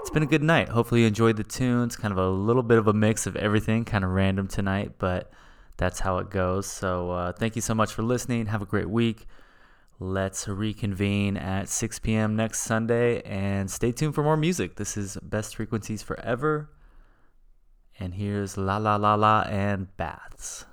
it's 0.00 0.08
been 0.08 0.22
a 0.22 0.32
good 0.34 0.42
night. 0.42 0.70
Hopefully, 0.70 1.02
you 1.02 1.08
enjoyed 1.08 1.36
the 1.36 1.44
tunes. 1.44 1.94
Kind 1.94 2.12
of 2.12 2.16
a 2.16 2.30
little 2.30 2.62
bit 2.62 2.78
of 2.78 2.88
a 2.88 2.94
mix 2.94 3.26
of 3.26 3.36
everything, 3.36 3.84
kind 3.84 4.02
of 4.02 4.12
random 4.12 4.48
tonight, 4.48 4.92
but 4.96 5.30
that's 5.76 6.00
how 6.00 6.16
it 6.16 6.30
goes. 6.30 6.64
So, 6.64 7.10
uh, 7.10 7.32
thank 7.32 7.54
you 7.54 7.60
so 7.60 7.74
much 7.74 7.92
for 7.92 8.02
listening. 8.02 8.46
Have 8.46 8.62
a 8.62 8.66
great 8.66 8.88
week. 8.88 9.26
Let's 10.02 10.48
reconvene 10.48 11.36
at 11.36 11.68
6 11.68 11.98
p.m. 11.98 12.34
next 12.34 12.60
Sunday 12.60 13.20
and 13.20 13.70
stay 13.70 13.92
tuned 13.92 14.14
for 14.14 14.24
more 14.24 14.36
music. 14.36 14.76
This 14.76 14.96
is 14.96 15.18
Best 15.22 15.56
Frequencies 15.56 16.02
Forever. 16.02 16.70
And 17.98 18.14
here's 18.14 18.56
La 18.56 18.78
La 18.78 18.96
La 18.96 19.14
La 19.14 19.42
and 19.42 19.94
Baths. 19.98 20.64